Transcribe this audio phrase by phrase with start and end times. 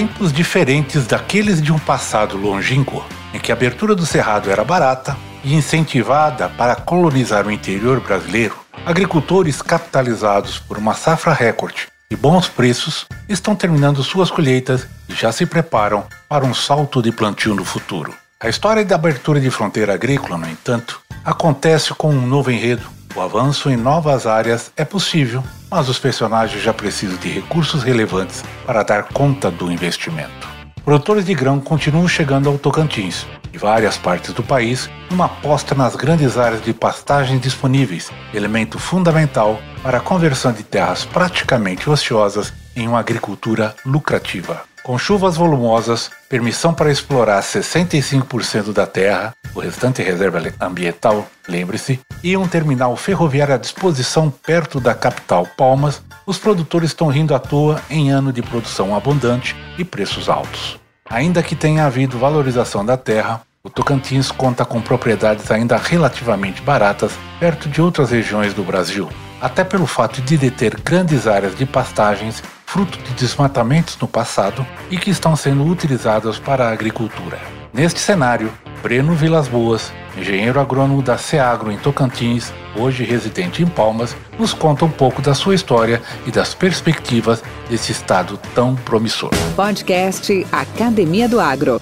[0.00, 5.14] Tempos diferentes daqueles de um passado longínquo, em que a abertura do cerrado era barata
[5.44, 8.56] e incentivada para colonizar o interior brasileiro,
[8.86, 15.30] agricultores capitalizados por uma safra recorde e bons preços estão terminando suas colheitas e já
[15.32, 18.14] se preparam para um salto de plantio no futuro.
[18.40, 22.88] A história da abertura de fronteira agrícola, no entanto, acontece com um novo enredo.
[23.14, 28.42] O avanço em novas áreas é possível mas os personagens já precisam de recursos relevantes
[28.66, 30.48] para dar conta do investimento.
[30.84, 35.94] Produtores de grão continuam chegando ao Tocantins e várias partes do país numa aposta nas
[35.94, 42.88] grandes áreas de pastagem disponíveis, elemento fundamental para a conversão de terras praticamente ociosas em
[42.88, 44.69] uma agricultura lucrativa.
[44.90, 52.36] Com chuvas volumosas, permissão para explorar 65% da terra, o restante reserva ambiental, lembre-se, e
[52.36, 57.80] um terminal ferroviário à disposição perto da capital Palmas, os produtores estão rindo à toa
[57.88, 60.76] em ano de produção abundante e preços altos.
[61.08, 67.12] Ainda que tenha havido valorização da terra, o Tocantins conta com propriedades ainda relativamente baratas
[67.38, 69.08] perto de outras regiões do Brasil,
[69.40, 74.96] até pelo fato de deter grandes áreas de pastagens fruto de desmatamentos no passado e
[74.96, 77.36] que estão sendo utilizadas para a agricultura.
[77.74, 78.48] Neste cenário,
[78.80, 84.84] Breno Vilas Boas, engenheiro agrônomo da Seagro em Tocantins, hoje residente em Palmas, nos conta
[84.84, 89.30] um pouco da sua história e das perspectivas desse estado tão promissor.
[89.56, 91.80] Podcast Academia do Agro.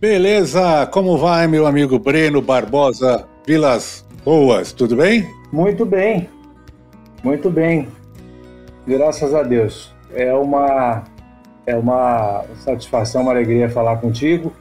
[0.00, 5.32] Beleza, como vai meu amigo Breno Barbosa Vilas Boas, tudo bem?
[5.52, 6.28] Muito bem,
[7.22, 7.86] muito bem.
[8.86, 9.94] Graças a Deus.
[10.14, 11.04] É uma,
[11.66, 14.52] é uma satisfação, uma alegria falar contigo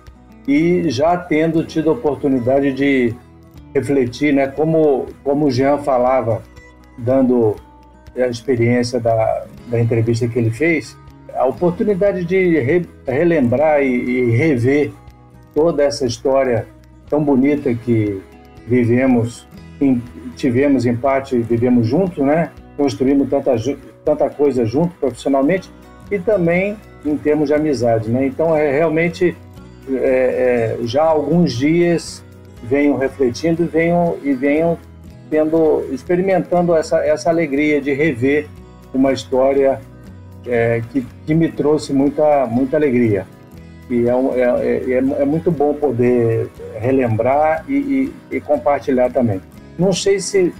[0.48, 3.14] e já tendo tido a oportunidade de
[3.74, 6.42] refletir, né, como, como o Jean falava,
[6.98, 7.56] dando
[8.16, 10.98] a experiência da, da entrevista que ele fez,
[11.36, 14.92] a oportunidade de re, relembrar e, e rever
[15.54, 16.68] toda essa história
[17.10, 18.22] tão bonita que
[18.68, 19.48] vivemos,
[20.36, 22.52] tivemos em parte, vivemos juntos, né?
[22.78, 23.56] Construímos tanta,
[24.04, 25.70] tanta coisa junto profissionalmente
[26.12, 28.26] e também em termos de amizade, né?
[28.26, 29.36] Então, é realmente,
[29.90, 32.24] é, é, já alguns dias
[32.64, 34.78] venho refletindo venho, e venho
[35.30, 38.48] tendo, experimentando essa, essa alegria de rever
[38.94, 39.82] uma história
[40.46, 43.26] é, que, que me trouxe muita, muita alegria.
[43.90, 46.50] E é, é, é, é, é muito bom poder
[46.80, 47.74] relembrar e,
[48.32, 49.42] e, e compartilhar também.
[49.78, 50.54] Não sei se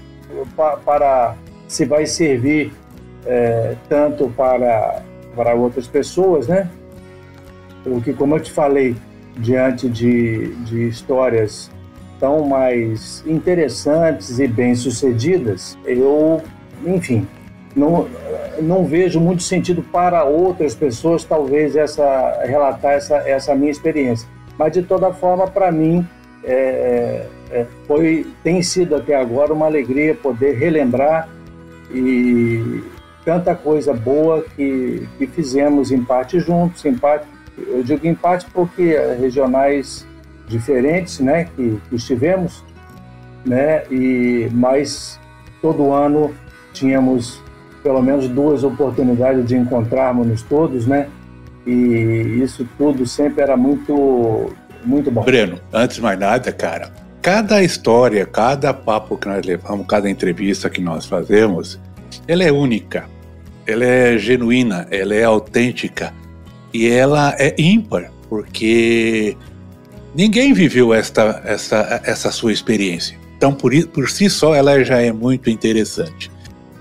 [0.86, 1.36] para
[1.68, 2.74] se vai servir
[3.26, 5.02] é, tanto para,
[5.36, 6.70] para outras pessoas, né?
[7.84, 8.96] Porque, como eu te falei,
[9.38, 11.70] diante de, de histórias
[12.20, 16.42] tão mais interessantes e bem-sucedidas, eu,
[16.86, 17.28] enfim,
[17.76, 18.08] não,
[18.62, 24.28] não vejo muito sentido para outras pessoas, talvez, essa relatar essa, essa minha experiência.
[24.58, 26.08] Mas, de toda forma, para mim,
[26.44, 31.28] é, é, foi, tem sido até agora uma alegria poder relembrar
[31.92, 32.84] e
[33.24, 37.26] tanta coisa boa que, que fizemos em parte juntos, em parte,
[37.58, 40.06] eu digo em parte porque regionais
[40.48, 42.64] diferentes, né, que, que estivemos,
[43.46, 45.20] né, e mas
[45.62, 46.34] todo ano
[46.74, 47.42] tínhamos
[47.82, 51.08] pelo menos duas oportunidades de encontrarmos todos, né,
[51.66, 54.54] e isso tudo sempre era muito
[54.84, 55.24] muito bom.
[55.24, 56.92] Breno, antes de mais nada, cara,
[57.22, 61.80] cada história, cada papo que nós levamos, cada entrevista que nós fazemos,
[62.28, 63.06] ela é única,
[63.66, 66.14] ela é genuína, ela é autêntica
[66.74, 69.38] e ela é ímpar, porque
[70.14, 73.18] ninguém viveu esta, essa, essa sua experiência.
[73.38, 76.32] Então, por, por si só, ela já é muito interessante.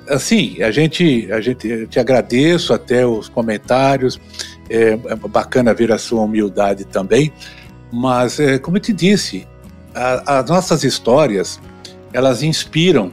[0.09, 4.21] Assim, a gente, a gente te agradeço até os comentários,
[4.69, 7.33] é, é bacana ver a sua humildade também,
[7.93, 9.47] mas, é, como eu te disse,
[9.95, 11.61] a, as nossas histórias,
[12.13, 13.13] elas inspiram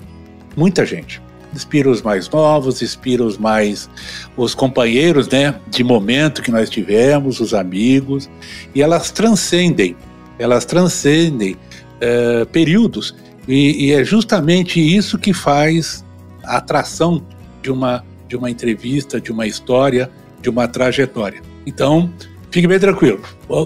[0.56, 1.22] muita gente
[1.54, 3.90] inspira os mais novos, inspira os mais
[4.38, 8.30] os companheiros, né, de momento que nós tivemos, os amigos,
[8.74, 9.96] e elas transcendem,
[10.38, 11.56] elas transcendem
[12.00, 13.16] é, períodos
[13.48, 16.06] e, e, é justamente isso que faz
[16.44, 17.24] a atração
[17.62, 20.10] de uma de uma entrevista, de uma história,
[20.40, 21.42] de uma trajetória.
[21.66, 22.13] Então,
[22.51, 23.19] fique bem tranquilo.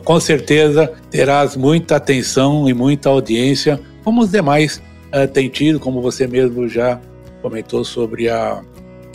[0.06, 4.82] Com certeza terás muita atenção e muita audiência, como os demais
[5.14, 7.00] uh, têm tido, como você mesmo já
[7.44, 8.64] comentou sobre a,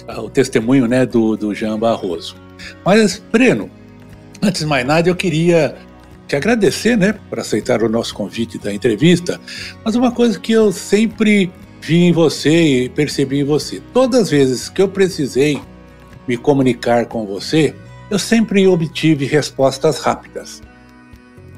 [0.07, 2.37] a, o testemunho né, do, do Jean Barroso.
[2.85, 3.71] Mas, Breno,
[4.43, 5.75] antes de mais nada, eu queria
[6.27, 9.41] te agradecer né, por aceitar o nosso convite da entrevista,
[9.83, 13.81] mas uma coisa que eu sempre vi em você e percebi em você.
[13.95, 15.59] Todas as vezes que eu precisei
[16.27, 17.75] me comunicar com você,
[18.11, 20.63] eu sempre obtive respostas rápidas.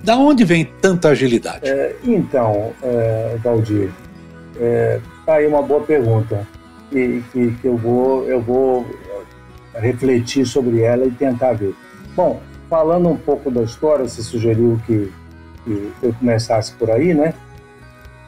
[0.05, 1.69] Da onde vem tanta agilidade?
[1.69, 3.91] É, então, é, Valdir,
[4.59, 6.47] é, tá aí uma boa pergunta
[6.91, 8.87] que, que, que, eu vou eu vou
[9.75, 11.75] refletir sobre ela e tentar ver.
[12.15, 15.13] Bom, falando um pouco da história, você sugeriu que,
[15.65, 17.35] que eu começasse por aí, né?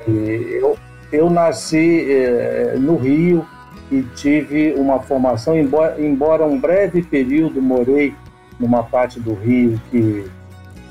[0.07, 0.77] E eu,
[1.13, 3.47] eu nasci é, no Rio
[3.91, 8.15] e tive uma formação, embora, embora um breve período morei
[8.59, 10.25] numa parte do Rio que,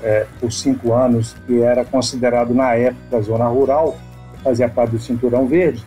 [0.02, 3.98] é, por cinco anos, que era considerado na época zona rural,
[4.42, 5.84] fazia parte do Cinturão Verde,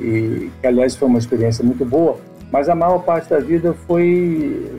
[0.00, 2.18] e que aliás foi uma experiência muito boa,
[2.52, 4.70] mas a maior parte da vida foi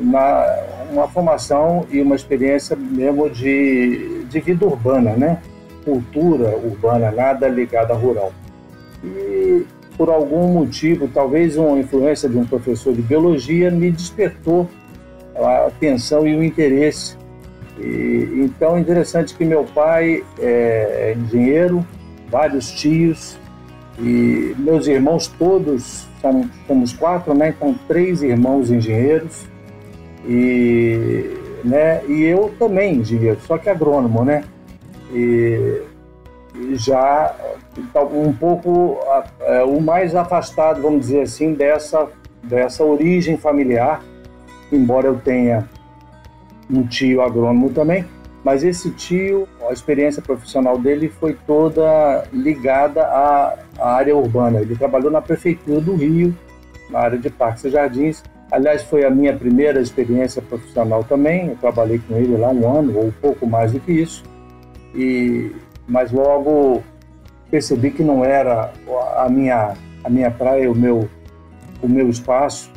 [0.00, 0.44] na,
[0.92, 5.40] uma formação e uma experiência mesmo de, de vida urbana, né?
[5.84, 8.32] cultura urbana, nada ligada a rural.
[9.02, 9.64] E
[9.96, 14.68] por algum motivo, talvez uma influência de um professor de biologia, me despertou
[15.34, 17.16] a atenção e o interesse.
[17.78, 21.84] E, então, é interessante que meu pai é engenheiro,
[22.30, 23.38] vários tios,
[24.00, 27.54] e meus irmãos todos, são, somos quatro, né?
[27.56, 29.46] Então, três irmãos engenheiros,
[30.26, 34.44] e, né, e eu também engenheiro, só que agrônomo, né?
[35.12, 35.82] e,
[36.72, 37.34] já
[38.12, 38.98] um pouco
[39.40, 42.08] é, o mais afastado, vamos dizer assim, dessa,
[42.42, 44.02] dessa origem familiar,
[44.70, 45.68] embora eu tenha
[46.68, 48.04] um tio agrônomo também,
[48.44, 54.60] mas esse tio, a experiência profissional dele foi toda ligada à, à área urbana.
[54.60, 56.34] Ele trabalhou na prefeitura do Rio,
[56.88, 58.22] na área de parques e jardins.
[58.50, 61.48] Aliás, foi a minha primeira experiência profissional também.
[61.48, 64.24] Eu trabalhei com ele lá um ano ou um pouco mais do que isso
[64.94, 65.52] e
[65.86, 66.82] mas logo
[67.50, 68.72] percebi que não era
[69.16, 71.08] a minha a minha praia, o meu
[71.82, 72.70] o meu espaço,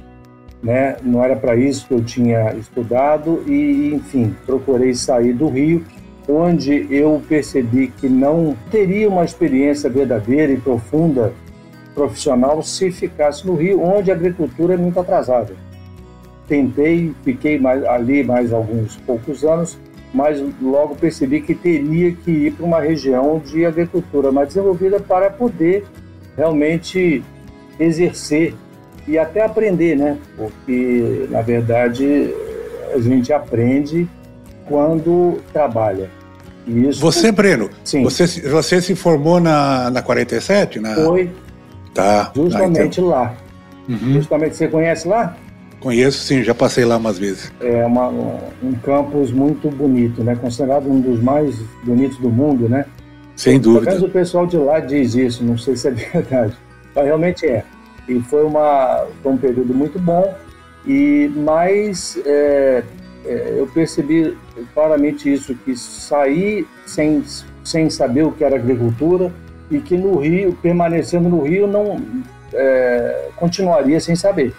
[0.64, 0.96] né?
[1.04, 5.84] Não era para isso que eu tinha estudado e enfim, procurei sair do Rio,
[6.28, 11.34] onde eu percebi que não teria uma experiência verdadeira e profunda
[11.94, 15.54] profissional se ficasse no Rio, onde a agricultura é muito atrasada.
[16.48, 19.78] Tentei, fiquei mais, ali mais alguns poucos anos,
[20.14, 25.30] mas logo percebi que teria que ir para uma região de agricultura mais desenvolvida para
[25.30, 25.86] poder
[26.38, 27.24] realmente
[27.80, 28.56] exercer
[29.08, 30.18] e até aprender, né?
[30.38, 32.34] Porque, na verdade,
[32.94, 34.08] a gente aprende
[34.66, 36.10] quando trabalha.
[36.66, 37.02] Isso...
[37.02, 38.04] Você, Breno, Sim.
[38.04, 40.80] Você, você se formou na, na 47?
[40.80, 40.96] Na...
[40.96, 41.30] Foi.
[41.94, 42.32] Tá.
[42.36, 43.06] Justamente ah, então...
[43.06, 43.36] lá.
[43.88, 44.14] Uhum.
[44.14, 45.36] Justamente, você conhece lá?
[45.84, 47.52] Conheço sim, já passei lá umas vezes.
[47.60, 50.34] É uma, um campus muito bonito, né?
[50.34, 52.86] Considerado um dos mais bonitos do mundo, né?
[53.36, 53.92] Sem dúvida.
[53.92, 56.54] Mas o pessoal de lá diz isso, não sei se é verdade.
[56.96, 57.66] Mas realmente é.
[58.08, 60.36] E foi, uma, foi um período muito bom,
[60.86, 62.84] e mas é,
[63.26, 64.38] é, eu percebi
[64.74, 67.24] claramente isso, que saí sem,
[67.64, 69.32] sem saber o que era agricultura
[69.72, 72.02] e que no Rio, permanecendo no Rio, não
[72.54, 74.54] é, continuaria sem saber.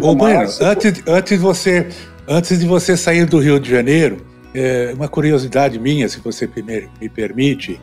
[0.00, 1.88] Ô, Bueno, antes, antes, de você,
[2.26, 4.16] antes de você sair do Rio de Janeiro,
[4.52, 6.48] é, uma curiosidade minha, se você
[7.00, 7.80] me permite,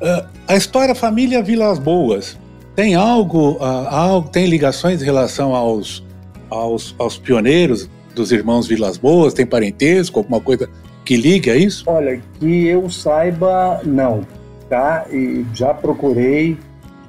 [0.00, 2.38] uh, a história família Vilas Boas
[2.80, 6.02] tem algo, uh, tem ligações em relação aos,
[6.48, 9.34] aos, aos pioneiros dos irmãos Vilas Boas?
[9.34, 10.66] Tem parentesco, alguma coisa
[11.04, 11.84] que ligue a isso?
[11.86, 14.26] Olha, que eu saiba, não,
[14.70, 15.04] tá?
[15.12, 16.56] E já procurei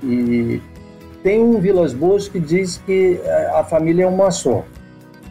[0.04, 0.60] e
[1.24, 4.66] tem um Vilas Boas que diz que é, a família é uma só,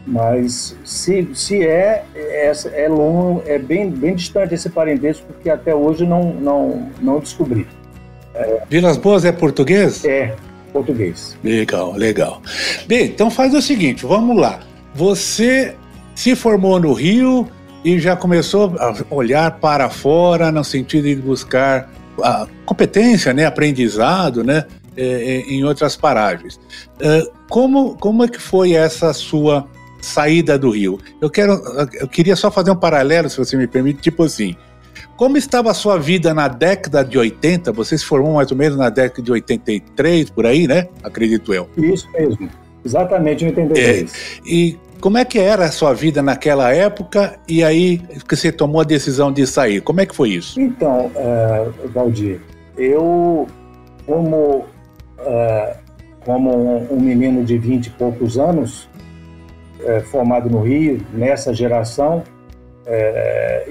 [0.07, 5.75] mas se, se é, é, é longo, é bem, bem distante esse parentesco que até
[5.75, 7.67] hoje não, não, não descobri.
[8.33, 10.05] É, Vilas Boas é português?
[10.05, 10.35] É,
[10.71, 11.37] português.
[11.43, 12.41] Legal, legal.
[12.87, 14.59] Bem, então faz o seguinte, vamos lá.
[14.95, 15.75] Você
[16.15, 17.47] se formou no Rio
[17.83, 21.89] e já começou a olhar para fora no sentido de buscar
[22.21, 26.59] a competência, né, aprendizado, né, é, é, em outras paragens.
[26.99, 29.67] É, como, como é que foi essa sua
[30.01, 30.99] saída do Rio?
[31.19, 31.53] Eu, quero,
[31.93, 34.55] eu queria só fazer um paralelo, se você me permite, tipo assim.
[35.15, 37.71] Como estava a sua vida na década de 80?
[37.73, 40.87] Você se formou mais ou menos na década de 83, por aí, né?
[41.03, 41.69] Acredito eu.
[41.77, 42.49] Isso mesmo.
[42.83, 44.13] Exatamente, em 83.
[44.13, 48.51] É, e Como é que era a sua vida naquela época e aí que você
[48.51, 49.81] tomou a decisão de sair?
[49.81, 50.61] Como é que foi isso?
[50.61, 52.39] Então, uh, Valdir,
[52.77, 53.47] eu,
[54.05, 54.65] como,
[55.17, 55.75] uh,
[56.23, 58.87] como um, menino de vinte e poucos anos,
[59.79, 62.23] uh, formado no Rio, nessa geração,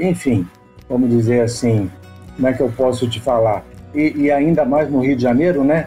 [0.00, 0.46] enfim,
[0.90, 1.88] vamos dizer assim,
[2.34, 3.64] como é que eu posso te falar?
[3.94, 5.86] E, e ainda mais no Rio de Janeiro, né?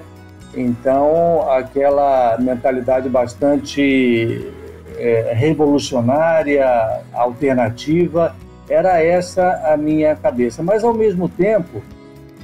[0.55, 4.49] Então, aquela mentalidade bastante
[4.97, 8.33] é, revolucionária, alternativa,
[8.69, 10.63] era essa a minha cabeça.
[10.63, 11.83] Mas, ao mesmo tempo,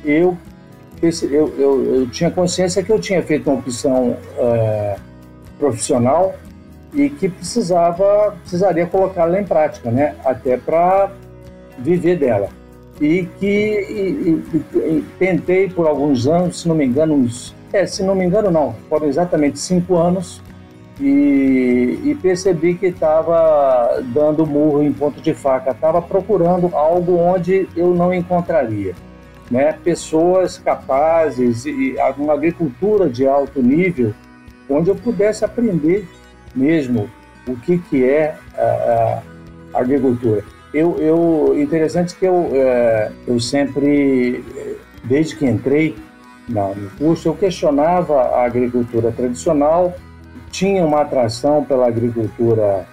[0.03, 0.37] eu,
[1.01, 4.95] eu, eu, eu tinha consciência que eu tinha feito uma opção é,
[5.57, 6.33] profissional
[6.93, 10.15] e que precisava precisaria colocá-la em prática, né?
[10.25, 11.11] Até para
[11.81, 12.49] viver dela.
[12.99, 14.43] E que e,
[14.75, 18.49] e, tentei por alguns anos, se não me engano, uns é, se não me engano,
[18.49, 18.75] não.
[18.89, 20.41] Foram exatamente cinco anos
[20.99, 25.71] e, e percebi que estava dando murro em ponto de faca.
[25.71, 28.95] Estava procurando algo onde eu não encontraria.
[29.51, 29.71] Né?
[29.83, 34.13] Pessoas capazes e uma agricultura de alto nível
[34.69, 36.07] onde eu pudesse aprender
[36.55, 37.09] mesmo
[37.47, 39.21] o que, que é a,
[39.73, 40.43] a agricultura.
[40.73, 44.43] Eu, eu, interessante que eu, é, eu sempre,
[45.03, 45.95] desde que entrei,
[46.47, 49.93] não, no curso eu questionava a agricultura tradicional,
[50.51, 52.85] tinha uma atração pela agricultura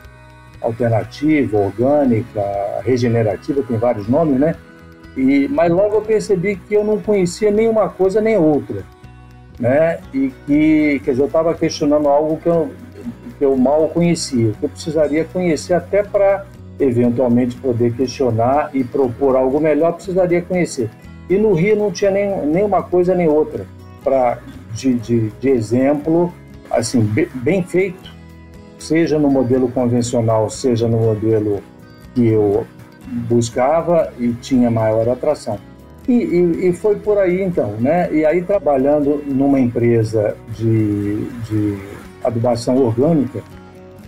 [0.61, 2.43] alternativa, orgânica,
[2.83, 4.55] regenerativa, tem vários nomes, né?
[5.17, 8.83] E, mas logo eu percebi que eu não conhecia nenhuma coisa nem outra,
[9.59, 10.01] né?
[10.13, 12.71] E que, quer dizer, eu estava questionando algo que eu,
[13.39, 16.45] que eu mal conhecia, que eu precisaria conhecer até para
[16.79, 20.91] eventualmente poder questionar e propor algo melhor, precisaria conhecer.
[21.29, 23.67] E no Rio não tinha nem, nem uma coisa nem outra
[24.05, 24.39] para
[24.73, 26.33] de, de, de, exemplo,
[26.71, 28.15] assim, bem, bem feito,
[28.79, 31.61] seja no modelo convencional, seja no modelo
[32.15, 32.65] que eu
[33.29, 35.59] buscava e tinha maior atração.
[36.07, 38.13] E, e, e, foi por aí então, né?
[38.13, 41.79] E aí trabalhando numa empresa de, de
[42.23, 43.43] adubação orgânica,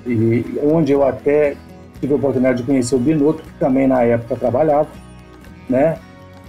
[0.06, 1.56] e onde eu até
[2.00, 4.88] tive a oportunidade de conhecer o Binotto, que também na época trabalhava,
[5.68, 5.98] né?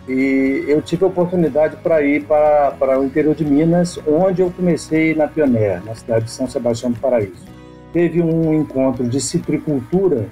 [0.07, 4.49] E eu tive a oportunidade para ir para, para o interior de Minas, onde eu
[4.49, 7.47] comecei na Pioneer, na cidade de São Sebastião do Paraíso.
[7.93, 10.25] Teve um encontro de citricultura,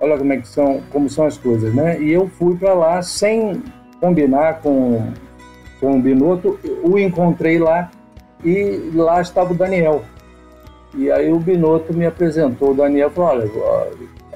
[0.00, 2.00] olha como, é que são, como são as coisas, né?
[2.00, 3.62] E eu fui para lá sem
[4.00, 5.12] combinar com,
[5.80, 7.90] com o Binotto, o encontrei lá
[8.44, 10.02] e lá estava o Daniel.
[10.94, 13.50] E aí o Binotto me apresentou, o Daniel falou, olha,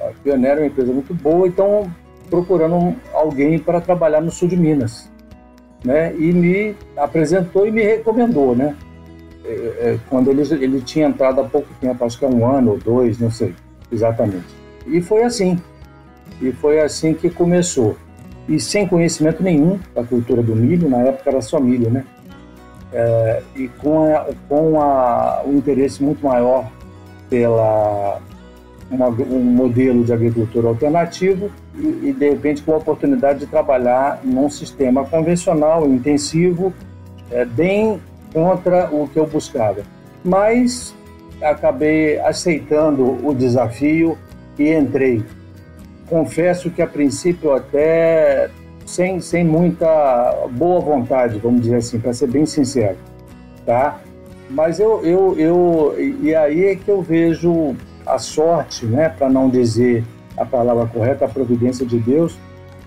[0.09, 1.91] a Pioneer é uma empresa muito boa, então
[2.29, 5.09] procurando alguém para trabalhar no sul de Minas,
[5.83, 6.13] né?
[6.15, 8.75] E me apresentou e me recomendou, né?
[9.45, 12.71] É, é, quando ele, ele tinha entrado há pouco tempo, acho que é um ano
[12.71, 13.53] ou dois, não sei
[13.91, 14.45] exatamente.
[14.85, 15.59] E foi assim.
[16.41, 17.95] E foi assim que começou.
[18.47, 22.05] E sem conhecimento nenhum da cultura do milho, na época era só milho, né?
[22.93, 26.69] É, e com, a, com a, o interesse muito maior
[27.29, 28.21] pela
[28.89, 34.21] uma, um modelo de agricultura alternativo e, e, de repente, com a oportunidade de trabalhar
[34.23, 36.73] num sistema convencional, intensivo,
[37.31, 38.01] é, bem
[38.33, 39.81] contra o que eu buscava.
[40.23, 40.95] Mas
[41.41, 44.17] acabei aceitando o desafio
[44.57, 45.23] e entrei.
[46.09, 48.49] Confesso que a princípio até
[48.85, 52.97] sem, sem muita boa vontade, vamos dizer assim, para ser bem sincero,
[53.65, 53.99] tá?
[54.49, 57.75] Mas eu, eu, eu, e aí é que eu vejo
[58.07, 60.03] a sorte, né, para não dizer
[60.37, 62.37] a palavra correta, a providência de Deus,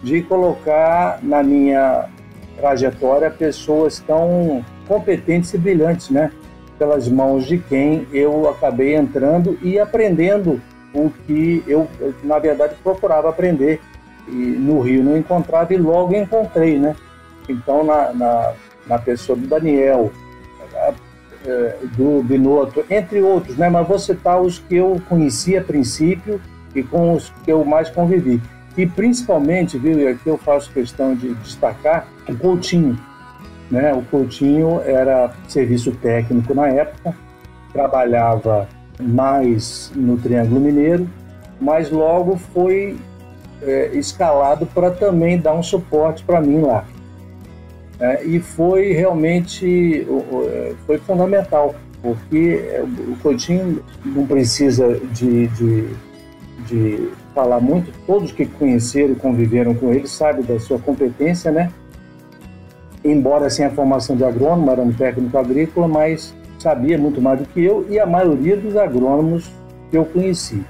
[0.02, 2.08] de colocar na minha
[2.56, 6.30] trajetória pessoas tão competentes e brilhantes, né?
[6.78, 10.60] Pelas mãos de quem eu acabei entrando e aprendendo
[10.94, 11.86] o que eu,
[12.22, 13.80] na verdade, procurava aprender.
[14.28, 16.94] E no Rio não encontrava e logo encontrei, né?
[17.48, 18.52] Então, na, na,
[18.86, 20.10] na pessoa do Daniel,
[21.96, 23.68] do Binotto, entre outros, né?
[23.68, 26.40] Mas vou citar os que eu conheci a princípio
[26.74, 28.40] e com os que eu mais convivi.
[28.76, 32.98] E principalmente, viu, e aqui eu faço questão de destacar o Coutinho.
[33.70, 33.92] Né?
[33.92, 37.14] O Coutinho era serviço técnico na época,
[37.72, 38.68] trabalhava
[39.00, 41.08] mais no Triângulo Mineiro,
[41.60, 42.96] mas logo foi
[43.62, 46.84] é, escalado para também dar um suporte para mim lá.
[48.00, 50.06] É, e foi realmente
[50.86, 55.88] foi fundamental, porque é, o Coutinho não precisa de, de
[56.66, 61.70] de falar muito, todos que conheceram e conviveram com ele sabem da sua competência, né?
[63.04, 67.46] Embora sem a formação de agrônomo, era um técnico agrícola, mas sabia muito mais do
[67.46, 69.50] que eu e a maioria dos agrônomos
[69.90, 70.62] que eu conheci.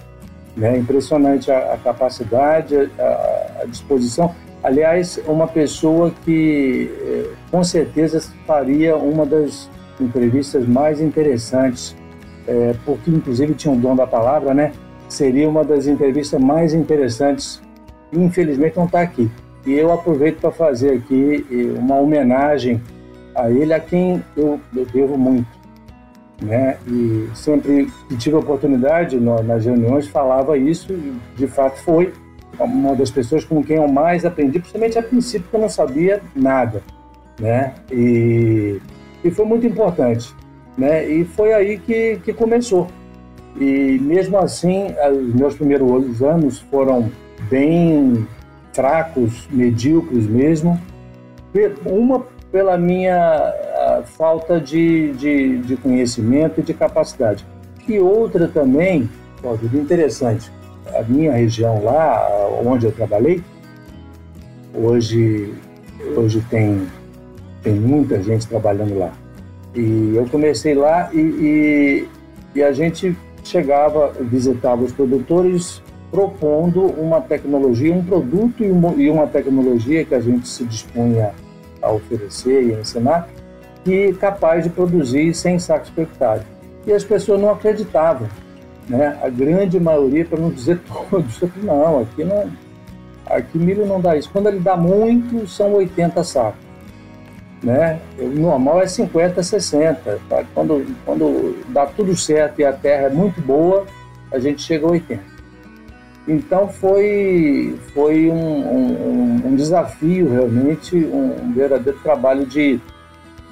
[0.56, 0.78] Né?
[0.78, 4.34] Impressionante a, a capacidade, a, a, disposição.
[4.62, 11.97] Aliás, uma pessoa que eh, com certeza faria uma das entrevistas mais interessantes,
[12.47, 14.73] é, porque inclusive tinha um dom da palavra, né?
[15.09, 17.61] Seria uma das entrevistas mais interessantes.
[18.12, 19.31] Infelizmente não está aqui.
[19.67, 22.81] E eu aproveito para fazer aqui eh, uma homenagem
[23.35, 25.47] a ele, a quem eu, eu devo muito.
[26.43, 26.79] Né?
[26.87, 32.14] E sempre que tive a oportunidade nas reuniões falava isso e de fato foi
[32.59, 36.21] uma das pessoas com quem eu mais aprendi, principalmente a princípio que eu não sabia
[36.35, 36.83] nada,
[37.38, 37.75] né?
[37.90, 38.80] E,
[39.25, 40.35] e foi muito importante,
[40.76, 41.09] né?
[41.09, 42.88] E foi aí que, que começou.
[43.59, 47.11] E mesmo assim, os meus primeiros anos foram
[47.49, 48.26] bem
[48.73, 50.80] fracos, medíocres mesmo.
[51.85, 53.54] Uma pela minha
[54.04, 57.47] falta de, de, de, conhecimento e de capacidade.
[57.88, 59.09] E outra também,
[59.42, 60.50] ó, interessante,
[60.94, 62.26] a minha região lá,
[62.64, 63.42] onde eu trabalhei,
[64.75, 65.54] hoje,
[66.16, 66.87] hoje tem,
[67.62, 69.12] tem muita gente trabalhando lá.
[69.75, 72.08] E eu comecei lá e, e,
[72.54, 79.08] e a gente chegava, visitava os produtores propondo uma tecnologia, um produto e uma, e
[79.08, 81.32] uma tecnologia que a gente se dispunha
[81.80, 83.28] a oferecer e a ensinar,
[83.84, 86.44] que capaz de produzir sem saco expectável.
[86.87, 88.28] E as pessoas não acreditavam,
[88.90, 89.16] né?
[89.23, 90.80] A grande maioria, para não dizer
[91.11, 92.50] todos, não, aqui não,
[93.25, 94.28] aqui milho não dá isso.
[94.30, 96.61] Quando ele dá muito, são 80 sacos,
[97.62, 98.00] né?
[98.18, 100.18] O normal é 50, 60.
[100.28, 100.44] Tá?
[100.52, 103.87] Quando, quando dá tudo certo e a terra é muito boa,
[104.32, 105.23] a gente chega a 80.
[106.26, 112.80] Então foi, foi um, um, um desafio realmente, um verdadeiro trabalho de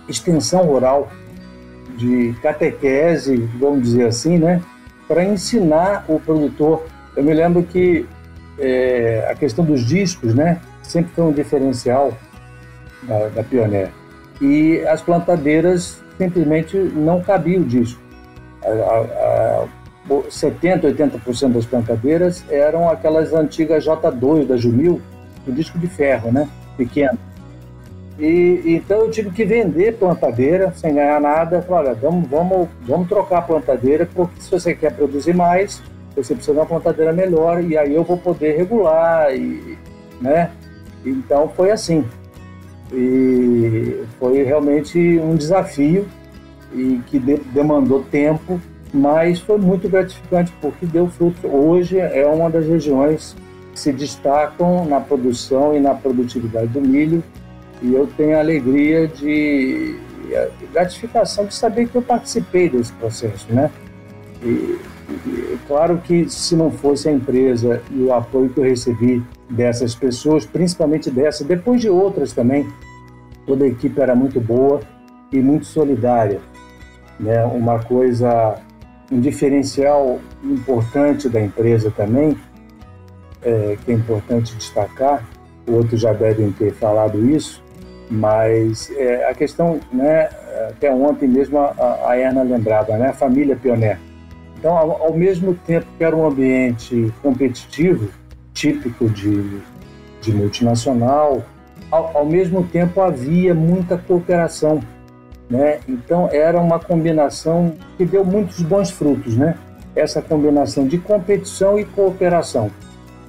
[0.09, 1.09] extensão rural,
[1.97, 4.63] de catequese, vamos dizer assim, né,
[5.09, 6.87] para ensinar o produtor.
[7.17, 8.07] Eu me lembro que
[8.59, 12.13] é, a questão dos discos, né, sempre foi um diferencial
[13.03, 13.91] da, da Pioneer.
[14.41, 18.01] E as plantadeiras simplesmente não cabia o disco.
[18.63, 19.69] A, a,
[20.31, 25.01] 70, 80% das plantadeiras eram aquelas antigas J2 da Jumil,
[25.47, 26.49] o disco de ferro, né?
[26.77, 27.19] Pequeno.
[28.19, 31.63] E, então eu tive que vender plantadeira sem ganhar nada.
[31.63, 35.83] Falei, olha, vamos, vamos, vamos trocar a plantadeira, porque se você quer produzir mais,
[36.17, 39.79] você precisa de uma plantadeira melhor, e aí eu vou poder regular, e,
[40.21, 40.51] né?
[41.07, 42.05] Então foi assim.
[42.93, 46.07] E foi realmente um desafio
[46.73, 48.61] e que de, demandou tempo
[48.93, 51.47] mas foi muito gratificante porque deu fruto.
[51.47, 53.37] Hoje é uma das regiões
[53.73, 57.23] que se destacam na produção e na produtividade do milho
[57.83, 59.97] e eu tenho a alegria de
[60.73, 63.71] gratificação de saber que eu participei desse processo, né?
[64.43, 64.79] E,
[65.27, 69.95] e, claro que se não fosse a empresa e o apoio que eu recebi dessas
[69.95, 72.69] pessoas, principalmente dessa, depois de outras também,
[73.47, 74.81] toda a equipe era muito boa
[75.33, 76.41] e muito solidária,
[77.19, 77.45] né?
[77.45, 78.61] Uma coisa
[79.11, 82.37] um diferencial importante da empresa também,
[83.43, 85.27] é, que é importante destacar,
[85.67, 87.63] outros já devem ter falado isso,
[88.11, 90.29] mas é, a questão, né,
[90.69, 93.99] até ontem mesmo a, a Erna lembrava, né, a família Pioneer.
[94.59, 98.11] Então, ao, ao, mesmo tempo que era um ambiente competitivo,
[98.53, 99.61] típico de,
[100.21, 101.45] de multinacional,
[101.91, 104.81] ao, ao mesmo tempo havia muita cooperação
[105.49, 105.81] né?
[105.89, 109.57] Então era uma combinação que deu muitos bons frutos, né?
[109.97, 112.71] Essa combinação de competição e cooperação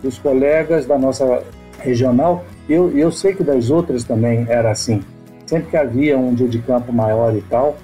[0.04, 1.44] dos colegas da nossa
[1.80, 2.44] regional.
[2.70, 5.02] Eu, eu sei que das outras também era assim.
[5.48, 7.76] Sempre que havia um dia de campo maior e tal,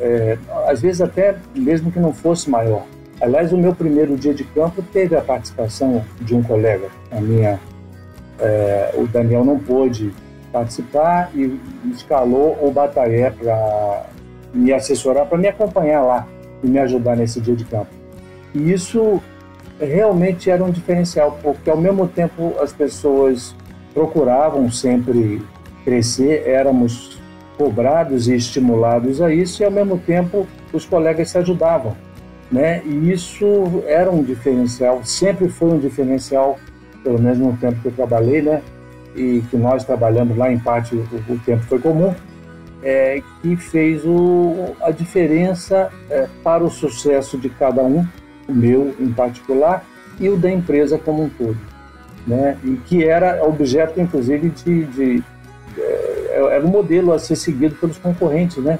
[0.00, 2.82] é, às vezes até mesmo que não fosse maior.
[3.20, 6.88] Aliás, o meu primeiro dia de campo teve a participação de um colega.
[7.12, 7.60] A minha,
[8.40, 10.12] é, o Daniel não pôde
[10.52, 11.58] participar e
[11.92, 14.06] escalou o Bataé para
[14.52, 16.26] me assessorar, para me acompanhar lá
[16.62, 17.90] e me ajudar nesse dia de campo.
[18.52, 19.22] E isso
[19.80, 23.54] realmente era um diferencial, porque ao mesmo tempo as pessoas
[23.94, 25.40] procuravam sempre
[25.84, 27.18] crescer, éramos
[27.56, 31.96] cobrados e estimulados a isso, e ao mesmo tempo os colegas se ajudavam.
[32.50, 32.82] Né?
[32.84, 36.58] E isso era um diferencial, sempre foi um diferencial,
[37.02, 38.60] pelo menos no tempo que eu trabalhei, né?
[39.14, 42.12] e que nós trabalhamos lá, em parte o, o tempo foi comum,
[42.82, 48.04] é, que fez o, a diferença é, para o sucesso de cada um,
[48.48, 49.84] o meu em particular
[50.20, 51.73] e o da empresa como um todo.
[52.26, 52.56] Né?
[52.64, 54.84] E que era objeto, inclusive, de.
[54.84, 55.22] de
[55.76, 58.78] é, era um modelo a ser seguido pelos concorrentes, né?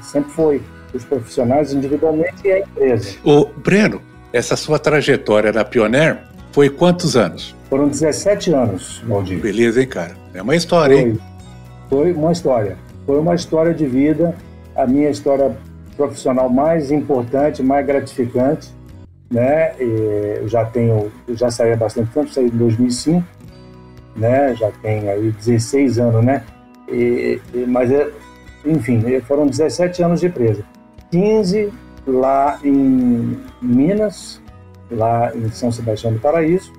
[0.00, 0.62] Sempre foi.
[0.94, 3.16] Os profissionais individualmente e a empresa.
[3.24, 4.00] O Breno,
[4.32, 6.18] essa sua trajetória na Pioneer
[6.52, 7.54] foi quantos anos?
[7.68, 9.40] Foram 17 anos, Valdir.
[9.40, 10.16] Beleza, hein, cara?
[10.32, 11.20] É uma história, foi, hein?
[11.90, 12.78] Foi uma história.
[13.04, 14.34] Foi uma história de vida,
[14.74, 15.56] a minha história
[15.96, 18.70] profissional mais importante, mais gratificante,
[19.30, 19.74] né?
[19.80, 23.26] E eu já tenho, eu já saí há bastante tempo, saí em 2005,
[24.16, 24.54] né?
[24.54, 26.44] Já tenho aí 16 anos, né?
[26.88, 28.10] E, e, mas, é,
[28.64, 30.64] enfim, foram 17 anos de empresa.
[31.10, 31.72] 15
[32.06, 34.40] lá em Minas,
[34.90, 36.72] lá em São Sebastião do Paraíso,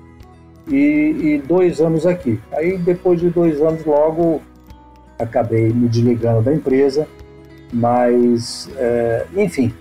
[0.66, 2.38] e, e, dois anos aqui.
[2.52, 4.42] Aí, depois de dois anos, logo
[5.18, 7.06] acabei me desligando da empresa,
[7.72, 9.72] mas, é, enfim,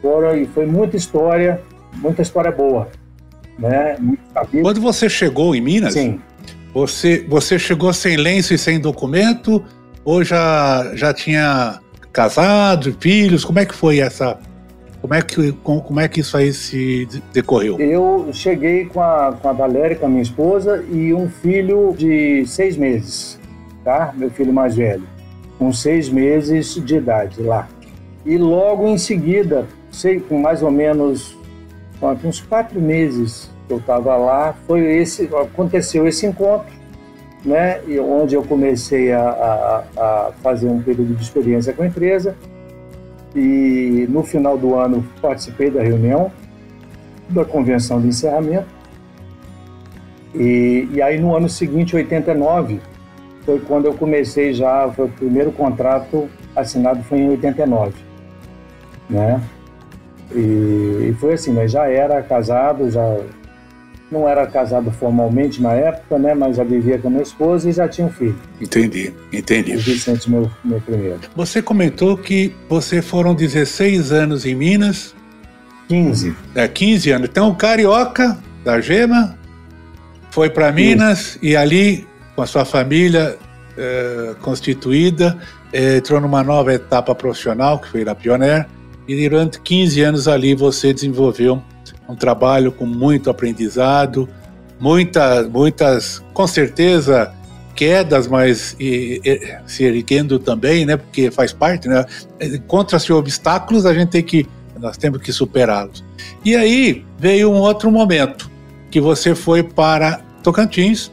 [0.00, 1.60] foram, foi muita história,
[1.94, 2.88] muita história boa.
[3.58, 3.96] Né?
[4.62, 6.20] Quando você chegou em Minas, Sim.
[6.74, 9.62] Você, você chegou sem lenço e sem documento?
[10.04, 11.80] Ou já, já tinha
[12.12, 13.44] casado, filhos?
[13.44, 14.38] Como é que foi essa,
[15.00, 17.78] como é que, como é que isso aí se decorreu?
[17.78, 22.46] Eu cheguei com a, com a Valéria, com a minha esposa, e um filho de
[22.46, 23.38] seis meses,
[23.84, 24.12] tá?
[24.16, 25.02] Meu filho mais velho,
[25.58, 27.68] com seis meses de idade lá.
[28.24, 31.36] E logo em seguida, sei, com mais ou menos
[32.24, 36.72] uns quatro meses que eu estava lá, foi esse, aconteceu esse encontro,
[37.44, 37.80] né?
[38.00, 42.36] Onde eu comecei a, a, a fazer um período de experiência com a empresa
[43.34, 46.30] e no final do ano participei da reunião
[47.28, 48.66] da convenção de encerramento.
[50.34, 52.80] E, e aí no ano seguinte, 89,
[53.44, 57.92] foi quando eu comecei já, foi o primeiro contrato assinado foi em 89,
[59.08, 59.40] né?
[60.34, 63.18] E, e foi assim, mas já era casado, já
[64.12, 66.34] não era casado formalmente na época, né?
[66.34, 68.38] Mas já vivia com a minha esposa e já tinha um filho.
[68.60, 69.74] Entendi, entendi.
[69.74, 71.20] O Vicente, meu, meu primeiro.
[71.34, 75.14] Você comentou que você foram 16 anos em Minas.
[75.88, 76.34] 15.
[76.54, 77.28] É, 15 anos.
[77.28, 79.36] Então, carioca da Gema
[80.30, 83.36] foi para Minas e ali, com a sua família
[83.76, 85.38] é, constituída,
[85.72, 88.66] é, entrou numa nova etapa profissional, que foi a Pioneer,
[89.06, 91.62] e durante 15 anos ali você desenvolveu
[92.08, 94.28] um trabalho com muito aprendizado,
[94.78, 97.32] muita, muitas, com certeza,
[97.74, 100.96] quedas, mas e, e, se erguendo também, né?
[100.96, 102.04] Porque faz parte, né?
[102.66, 104.46] Contra-se obstáculos, a gente tem que,
[104.78, 106.04] nós temos que superá-los.
[106.44, 108.50] E aí veio um outro momento
[108.90, 111.10] que você foi para Tocantins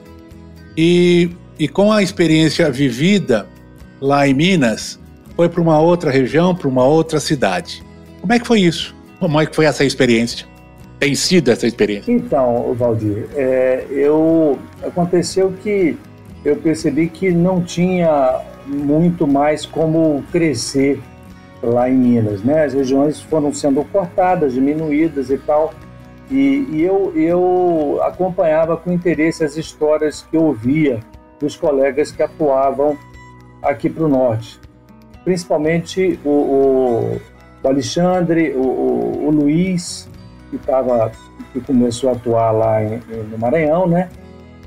[0.75, 3.47] e, e com a experiência vivida
[4.01, 4.98] lá em Minas,
[5.39, 7.81] foi para uma outra região, para uma outra cidade.
[8.19, 8.93] Como é que foi isso?
[9.21, 10.45] Como é que foi essa experiência?
[10.99, 12.11] tem sido essa experiência?
[12.11, 15.97] Então, Valdir, é, eu aconteceu que
[16.43, 20.99] eu percebi que não tinha muito mais como crescer
[21.63, 22.65] lá em Minas, né?
[22.65, 25.73] As regiões foram sendo cortadas, diminuídas e tal.
[26.29, 30.99] E, e eu, eu acompanhava com interesse as histórias que eu ouvia
[31.39, 32.97] dos colegas que atuavam
[33.61, 34.59] aqui para o norte.
[35.29, 37.21] Principalmente o, o,
[37.61, 40.09] o Alexandre, o, o, Luiz,
[40.49, 41.11] que, tava,
[41.53, 44.09] que começou a atuar lá em, no Maranhão, né?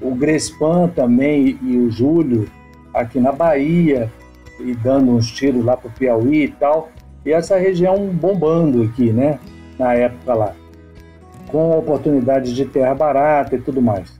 [0.00, 2.46] O Grespan também e o Júlio
[2.94, 4.08] aqui na Bahia,
[4.60, 6.90] e dando uns tiros lá para o Piauí e tal.
[7.26, 9.40] E essa região bombando aqui, né?
[9.76, 10.54] Na época lá.
[11.48, 14.16] Com oportunidades de terra barata e tudo mais.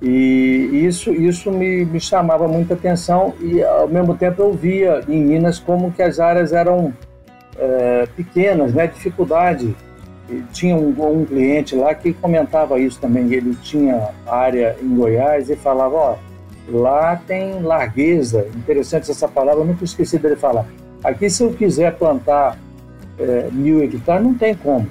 [0.00, 5.20] E isso, isso me, me chamava muita atenção e ao mesmo tempo eu via em
[5.20, 6.92] Minas como que as áreas eram
[7.58, 8.86] é, pequenas, né?
[8.86, 9.74] Dificuldade
[10.52, 13.32] tinha um, um, cliente lá que comentava isso também.
[13.32, 16.16] Ele tinha área em Goiás e falava: Ó,
[16.68, 18.46] lá tem largueza.
[18.54, 20.66] Interessante essa palavra, eu nunca esqueci dele falar.
[21.02, 22.58] Aqui, se eu quiser plantar
[23.18, 24.86] é, mil hectares, não tem como.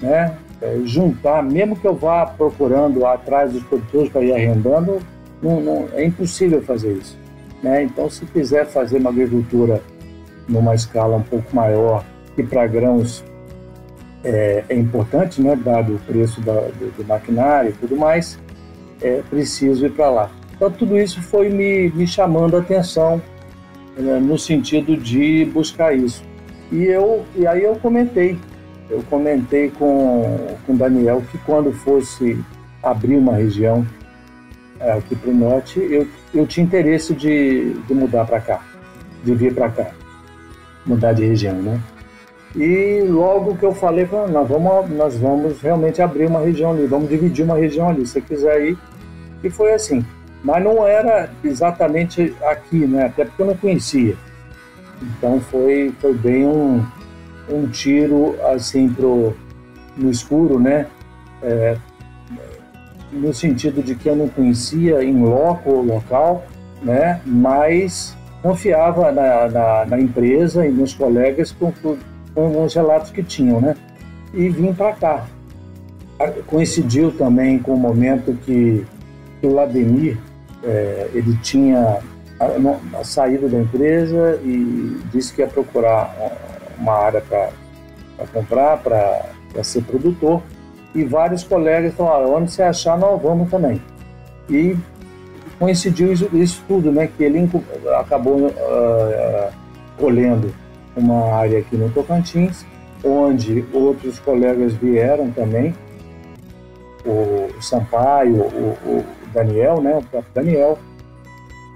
[0.00, 0.36] Né?
[0.60, 4.98] É, juntar, mesmo que eu vá procurando atrás dos produtores para ir arrendando,
[5.42, 7.18] não, não, é impossível fazer isso.
[7.62, 7.82] Né?
[7.82, 9.82] Então, se quiser fazer uma agricultura
[10.48, 12.04] numa escala um pouco maior,
[12.38, 13.24] e para grãos
[14.24, 18.38] é, é importante, né, dado o preço da, do, do, maquinário e tudo mais,
[19.00, 20.30] é preciso ir para lá.
[20.54, 23.20] Então, tudo isso foi me, me chamando a atenção
[23.96, 26.22] né, no sentido de buscar isso.
[26.72, 28.38] E, eu, e aí eu comentei,
[28.88, 32.38] eu comentei com o Daniel que quando fosse
[32.82, 33.86] abrir uma região
[34.78, 38.62] é, aqui para o norte, eu, eu tinha interesse de, de mudar para cá,
[39.24, 39.90] de vir para cá,
[40.84, 41.80] mudar de região, né?
[42.54, 47.08] E logo que eu falei, nós vamos, nós vamos realmente abrir uma região ali, vamos
[47.08, 48.78] dividir uma região ali, se você quiser ir.
[49.44, 50.04] E foi assim.
[50.42, 53.06] Mas não era exatamente aqui, né?
[53.06, 54.16] Até porque eu não conhecia.
[55.02, 56.82] Então foi, foi bem um,
[57.48, 59.34] um tiro assim pro,
[59.96, 60.86] no escuro, né?
[61.42, 61.76] É,
[63.12, 66.44] no sentido de que eu não conhecia em loco o local,
[66.82, 67.20] né?
[67.24, 71.72] Mas confiava na, na, na empresa e nos colegas com,
[72.34, 73.76] com os relatos que tinham, né?
[74.34, 75.26] E vim para cá.
[76.46, 78.84] Coincidiu também com o momento que,
[79.42, 80.18] o Lademir
[80.64, 82.00] é, ele tinha
[83.04, 86.14] saído da empresa e disse que ia procurar
[86.78, 87.50] uma área para
[88.32, 90.42] comprar, para ser produtor.
[90.94, 93.80] E vários colegas falaram: onde você achar, nós vamos também.
[94.48, 94.76] E
[95.58, 97.08] coincidiu isso, isso tudo, né?
[97.16, 97.48] Que ele
[97.98, 99.52] acabou uh,
[99.98, 100.54] colhendo
[100.96, 102.64] uma área aqui no Tocantins,
[103.04, 105.74] onde outros colegas vieram também,
[107.04, 109.96] o Sampaio, o, o Daniel, né?
[109.98, 110.78] O próprio Daniel,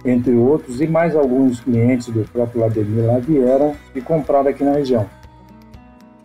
[0.05, 4.73] entre outros, e mais alguns clientes do próprio Lademir lá vieram e compraram aqui na
[4.73, 5.07] região.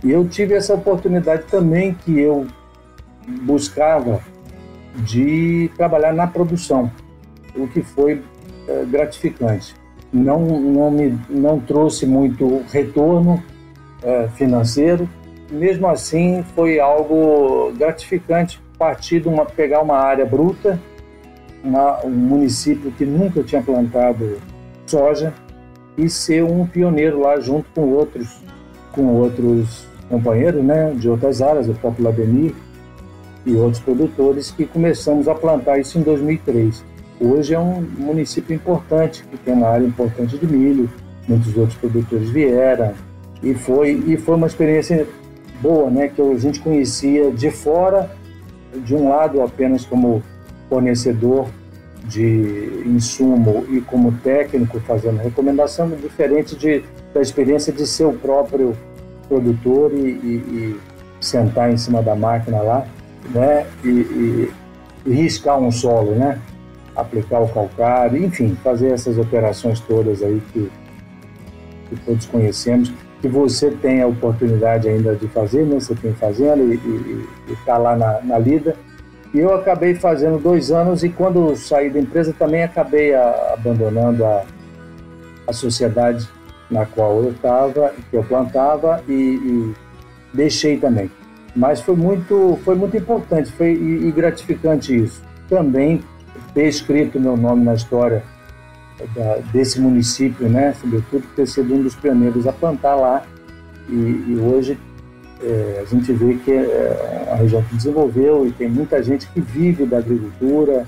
[0.04, 2.46] E eu tive essa oportunidade também que eu
[3.42, 4.20] buscava
[4.98, 6.92] de trabalhar na produção,
[7.56, 8.22] o que foi
[8.68, 9.76] é, gratificante.
[10.14, 13.44] Não, não, me, não trouxe muito retorno
[14.04, 15.10] é, financeiro,
[15.52, 20.80] mesmo assim foi algo gratificante partir de uma, pegar uma área bruta
[21.66, 24.38] uma, um município que nunca tinha plantado
[24.86, 25.34] soja
[25.98, 28.44] e ser um pioneiro lá junto com outros
[28.92, 32.54] com outros companheiros, né, de outras áreas, o próprio Lademir
[33.46, 36.84] e outros produtores que começamos a plantar isso em 2003.
[37.20, 40.90] Hoje é um município importante que tem uma área importante de milho,
[41.28, 42.94] muitos outros produtores vieram
[43.44, 45.06] e foi e foi uma experiência
[45.62, 48.10] boa, né, que a gente conhecia de fora,
[48.78, 50.24] de um lado apenas como
[50.76, 51.48] fornecedor
[52.04, 56.84] de insumo e como técnico fazendo recomendação, diferente de,
[57.14, 58.76] da experiência de ser o próprio
[59.30, 60.80] produtor e, e, e
[61.22, 62.86] sentar em cima da máquina lá,
[63.34, 64.52] né, e, e,
[65.06, 66.40] e riscar um solo, né,
[66.94, 70.70] aplicar o calcário, enfim, fazer essas operações todas aí que,
[71.90, 76.72] que todos conhecemos, que você tem a oportunidade ainda de fazer, né, você tem fazendo
[76.72, 78.76] e está lá na, na lida,
[79.40, 84.44] eu acabei fazendo dois anos e quando saí da empresa também acabei a, abandonando a,
[85.48, 86.28] a sociedade
[86.70, 89.74] na qual eu estava, que eu plantava e, e,
[90.34, 91.10] deixei também.
[91.56, 95.22] Mas foi muito, foi muito importante foi, e, e gratificante isso.
[95.48, 96.02] Também
[96.54, 98.24] ter escrito meu nome na história
[99.16, 100.74] da, desse município, né?
[100.80, 103.24] Sobretudo ter sido um dos pioneiros a plantar lá
[103.90, 104.78] e, e hoje
[105.42, 109.42] é, a gente vê que é uma região que desenvolveu e tem muita gente que
[109.42, 110.88] vive da agricultura,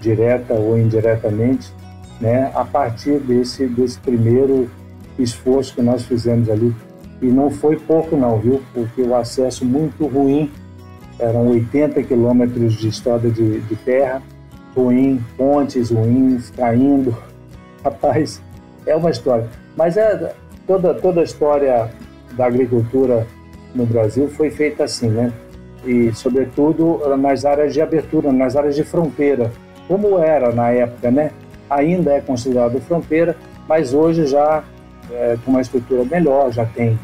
[0.00, 1.72] direta ou indiretamente,
[2.20, 4.70] né, a partir desse, desse primeiro
[5.18, 6.74] esforço que nós fizemos ali.
[7.20, 8.62] E não foi pouco não, viu?
[8.72, 10.50] Porque o acesso muito ruim,
[11.18, 14.22] eram 80 quilômetros de estrada de, de terra,
[14.74, 17.14] ruim, pontes ruins, caindo.
[17.84, 18.40] Rapaz,
[18.86, 19.46] é uma história.
[19.76, 20.34] Mas é
[20.66, 21.90] toda, toda a história
[22.36, 23.26] da agricultura
[23.74, 25.32] no Brasil foi feita assim, né?
[25.84, 29.50] E, sobretudo, nas áreas de abertura, nas áreas de fronteira,
[29.88, 31.30] como era na época, né?
[31.68, 33.36] Ainda é considerado fronteira,
[33.68, 34.62] mas hoje já
[35.10, 36.98] é, com uma estrutura melhor, já tem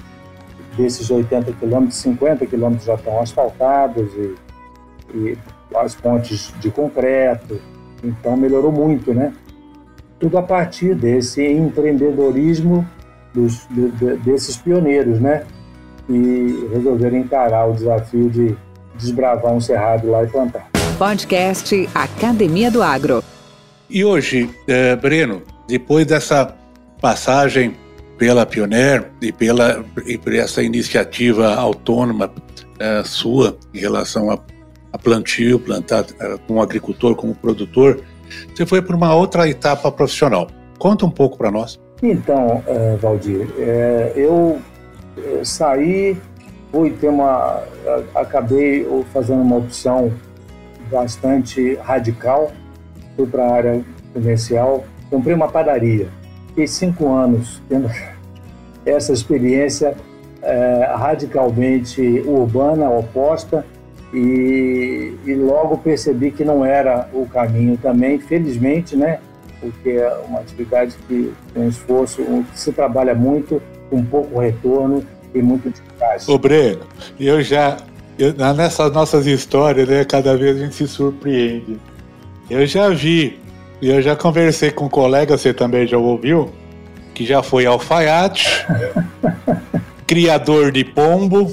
[0.76, 4.34] desses 80 quilômetros, 50 quilômetros já estão asfaltados e,
[5.14, 5.38] e
[5.74, 7.60] as pontes de concreto,
[8.04, 9.32] então melhorou muito, né?
[10.18, 12.86] Tudo a partir desse empreendedorismo
[13.34, 15.44] dos, de, de, desses pioneiros, né?
[16.08, 18.56] E resolveram encarar o desafio de
[18.96, 20.68] desbravar um cerrado lá e plantar.
[20.98, 23.22] Podcast Academia do Agro.
[23.88, 26.54] E hoje, é, Breno, depois dessa
[27.00, 27.74] passagem
[28.18, 32.32] pela Pioneer e pela e por essa iniciativa autônoma
[32.78, 34.38] é, sua em relação a,
[34.92, 38.00] a plantio, plantar é, como agricultor, como produtor,
[38.54, 40.48] você foi para uma outra etapa profissional.
[40.78, 41.78] Conta um pouco para nós.
[42.02, 44.12] Então, é, Valdir, é,
[45.44, 46.16] saí,
[46.70, 47.62] fui ter uma.
[48.14, 50.12] acabei fazendo uma opção
[50.90, 52.52] bastante radical,
[53.16, 56.08] fui para a área comercial, comprei uma padaria.
[56.48, 57.90] Fiquei cinco anos tendo
[58.84, 59.96] essa experiência
[60.42, 63.64] é, radicalmente urbana, oposta,
[64.12, 69.18] e, e, logo percebi que não era o caminho também, felizmente, né?
[69.60, 75.04] Porque é uma atividade que tem um esforço, que se trabalha muito, com pouco retorno
[75.34, 76.28] e muito eficaz.
[76.28, 76.80] Ô Breno,
[77.18, 77.76] eu já,
[78.18, 81.78] eu, nessas nossas histórias, né, cada vez a gente se surpreende.
[82.48, 83.38] Eu já vi,
[83.82, 86.50] eu já conversei com um colega, você também já ouviu,
[87.14, 88.66] que já foi alfaiate,
[90.06, 91.52] criador de pombo,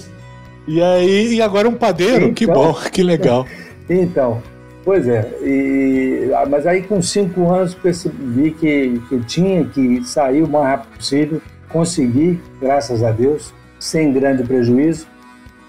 [0.67, 2.25] E aí, e agora um padeiro?
[2.25, 3.45] Então, que bom, que legal.
[3.89, 4.41] Então,
[4.85, 5.29] pois é.
[5.41, 10.65] E, ah, mas aí com cinco anos percebi que, que tinha que sair o mais
[10.65, 11.41] rápido possível.
[11.73, 15.07] Consegui, graças a Deus, sem grande prejuízo.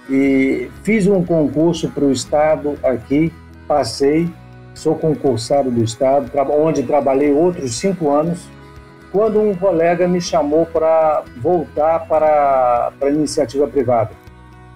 [0.09, 3.33] E fiz um concurso para o Estado aqui,
[3.67, 4.29] passei,
[4.75, 8.47] sou concursado do Estado, onde trabalhei outros cinco anos
[9.11, 14.11] quando um colega me chamou para voltar para, para a iniciativa privada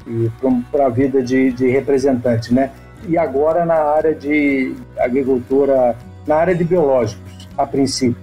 [0.07, 0.31] e
[0.71, 2.71] para a vida de, de representante, né?
[3.09, 8.23] E agora na área de agricultura, na área de biológicos, a princípio.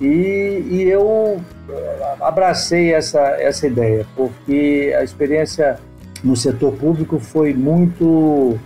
[0.00, 1.40] E, e eu
[2.20, 5.78] abracei essa, essa ideia, porque a experiência
[6.22, 8.58] no setor público foi muito,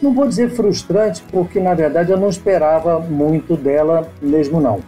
[0.00, 4.80] não vou dizer frustrante, porque na verdade eu não esperava muito dela mesmo não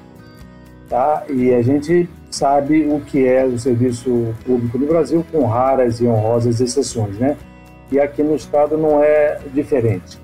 [0.88, 1.24] tá?
[1.28, 6.06] E a gente sabe o que é o serviço público no Brasil, com raras e
[6.06, 7.36] honrosas exceções, né?
[7.90, 10.18] E aqui no estado não é diferente.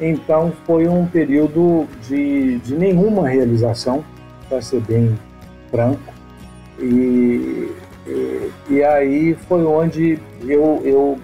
[0.00, 4.04] Então foi um período de, de nenhuma realização,
[4.48, 5.16] para ser bem
[5.70, 6.09] franco.
[6.80, 7.70] E,
[8.68, 11.18] e, aí foi onde eu, eu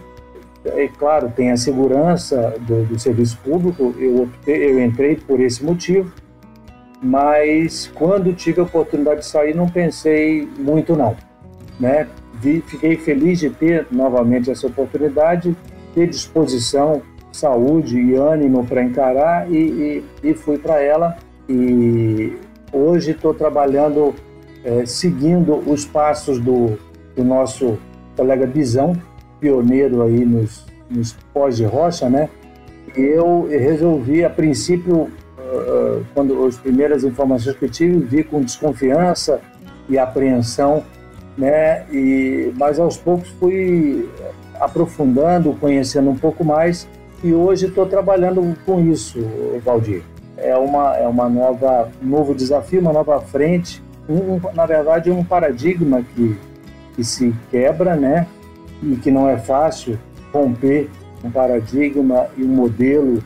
[0.65, 6.13] é claro, tem a segurança do, do serviço público, eu, eu entrei por esse motivo,
[7.03, 11.17] mas quando tive a oportunidade de sair, não pensei muito não,
[11.79, 12.07] né?
[12.67, 15.57] Fiquei feliz de ter novamente essa oportunidade,
[15.95, 17.01] ter disposição,
[17.33, 21.17] saúde e ânimo para encarar e, e, e fui para ela.
[21.49, 22.37] E
[22.73, 24.15] hoje estou trabalhando,
[24.67, 26.77] é, seguindo os passos do,
[27.15, 27.79] do nosso
[28.17, 29.01] colega Bizão,
[29.39, 32.29] pioneiro aí nos, nos pós de rocha, né?
[32.97, 39.41] Eu resolvi, a princípio, uh, quando as primeiras informações que eu tive, vi com desconfiança
[39.89, 40.83] e apreensão,
[41.39, 41.85] né?
[41.93, 44.09] E mas aos poucos fui
[44.59, 46.89] aprofundando, conhecendo um pouco mais
[47.23, 49.21] e hoje estou trabalhando com isso,
[49.65, 50.03] Valdir.
[50.37, 56.03] É uma é uma nova novo desafio, uma nova frente, um, na verdade um paradigma
[56.15, 56.37] que
[56.97, 58.27] que se quebra, né?
[58.83, 59.99] E que não é fácil
[60.33, 60.89] romper
[61.23, 63.23] um paradigma e um modelo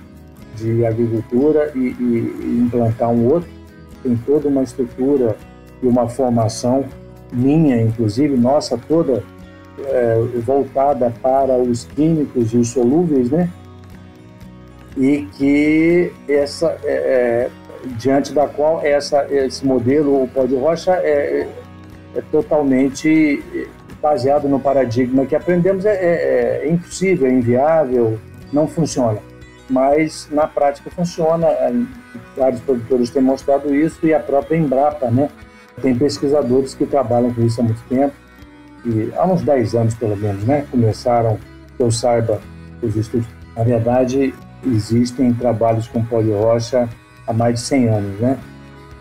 [0.57, 3.49] de agricultura e, e, e implantar um outro.
[4.03, 5.37] Tem toda uma estrutura
[5.83, 6.85] e uma formação
[7.33, 9.23] minha, inclusive, nossa toda,
[9.85, 13.49] é, voltada para os químicos e os solúveis, né?
[14.97, 17.51] E que essa, é, é,
[17.85, 21.49] diante da qual essa, esse modelo, o pó de rocha, é,
[22.15, 23.43] é totalmente
[24.01, 28.19] baseado no paradigma que aprendemos, é, é, é impossível, é inviável,
[28.53, 29.21] não funciona
[29.71, 31.47] mas na prática funciona.
[32.37, 35.31] Vários produtores têm mostrado isso e a própria Embrapa, né?
[35.81, 38.13] Tem pesquisadores que trabalham com isso há muito tempo,
[38.85, 40.67] e há uns 10 anos pelo menos, né?
[40.71, 41.39] Começaram,
[41.77, 42.41] que eu saiba,
[42.83, 43.27] os estudos.
[43.57, 44.35] Na verdade,
[44.67, 46.89] existem trabalhos com pó de rocha
[47.31, 48.39] há mais de 100 anos, né?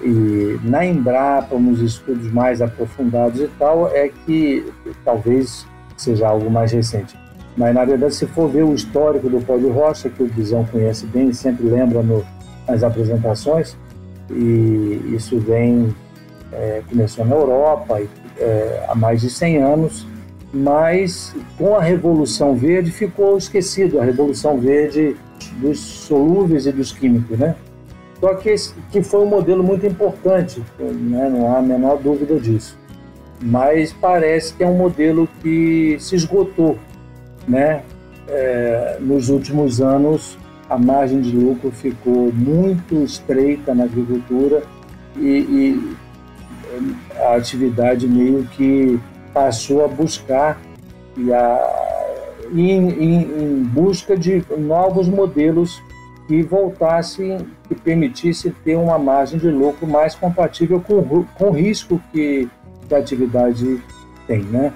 [0.02, 4.72] E na Embrapa, nos estudos mais aprofundados e tal, é que
[5.04, 5.66] talvez
[5.98, 7.18] seja algo mais recente.
[7.58, 10.64] Mas, na verdade, se for ver o histórico do pó de rocha, que o Bisão
[10.66, 12.24] conhece bem, sempre lembra no,
[12.68, 13.76] nas apresentações,
[14.30, 15.94] e isso vem,
[16.54, 18.00] é, começou na Europa
[18.38, 20.08] é, há mais de 100 anos,
[20.54, 25.18] mas com a Revolução Verde ficou esquecido, a Revolução Verde
[25.58, 27.56] dos solúveis e dos químicos, né?
[28.20, 28.54] Só que,
[28.92, 31.30] que foi um modelo muito importante, né?
[31.30, 32.78] não há a menor dúvida disso.
[33.42, 36.78] Mas parece que é um modelo que se esgotou
[37.50, 37.82] né?
[38.28, 40.38] É, nos últimos anos,
[40.70, 44.62] a margem de lucro ficou muito estreita na agricultura
[45.18, 45.98] e, e
[47.20, 49.00] a atividade meio que
[49.34, 50.62] passou a buscar
[51.18, 55.82] e a, em, em, em, busca de novos modelos
[56.30, 57.40] que voltassem
[57.72, 62.48] e permitissem ter uma margem de lucro mais compatível com, com o risco que,
[62.88, 63.82] que a atividade
[64.28, 64.72] tem, né?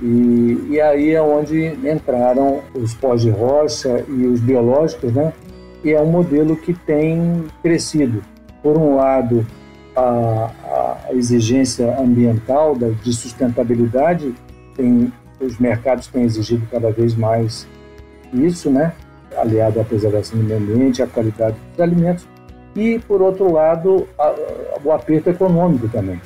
[0.00, 5.34] E, e aí é onde entraram os pós de rocha e os biológicos, né?
[5.84, 8.24] E é um modelo que tem crescido.
[8.62, 9.46] Por um lado,
[9.94, 10.50] a,
[11.10, 14.34] a exigência ambiental da, de sustentabilidade,
[14.74, 17.68] tem, os mercados têm exigido cada vez mais
[18.32, 18.94] isso, né?
[19.36, 22.26] Aliado à preservação do meio ambiente, à qualidade dos alimentos,
[22.76, 24.34] e, por outro lado, a,
[24.84, 26.20] o aperto econômico também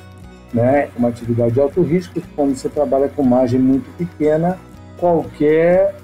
[0.53, 0.89] né?
[0.95, 4.57] Uma atividade de alto risco, quando você trabalha com margem muito pequena,
[4.97, 5.95] qualquer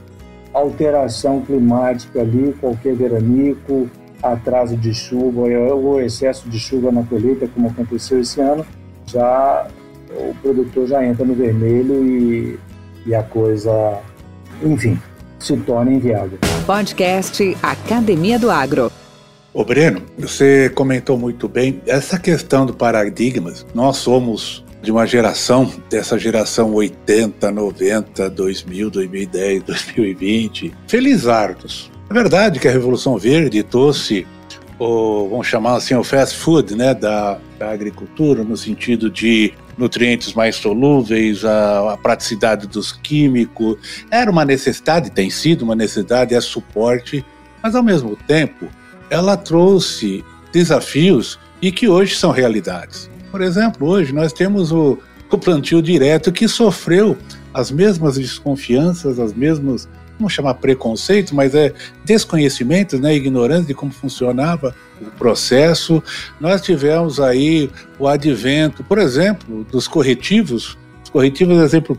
[0.54, 3.88] alteração climática ali, qualquer veranico,
[4.22, 8.66] atraso de chuva ou excesso de chuva na colheita, como aconteceu esse ano,
[9.06, 9.68] já
[10.12, 12.60] o produtor já entra no vermelho e,
[13.06, 14.00] e a coisa
[14.64, 15.00] enfim,
[15.40, 16.40] se tornem viáveis.
[16.66, 18.92] Podcast Academia do Agro.
[19.54, 23.66] Ô Breno, você comentou muito bem essa questão do paradigmas.
[23.74, 31.92] Nós somos de uma geração, dessa geração 80, 90, 2000, 2010, 2020, felizardos.
[32.10, 34.26] É verdade que a Revolução Verde trouxe
[34.80, 40.34] o, vamos chamar assim, o fast food né, da, da agricultura, no sentido de nutrientes
[40.34, 43.78] mais solúveis, a, a, praticidade dos químicos.
[44.12, 47.26] Era uma necessidade, tem sido uma necessidade, é suporte,
[47.64, 48.68] mas ao mesmo tempo
[49.10, 53.10] ela trouxe desafios e que hoje são realidades.
[53.32, 54.98] Por exemplo, hoje nós temos o,
[55.32, 57.18] o plantio direto que sofreu
[57.54, 59.88] as mesmas desconfianças, as mesmas,
[60.20, 66.03] vamos chamar preconceito, mas é desconhecimento, né, ignorância de como funcionava o processo.
[66.39, 70.78] Nós tivemos aí o advento, por exemplo, dos corretivos.
[71.01, 71.97] Os corretivos, exemplo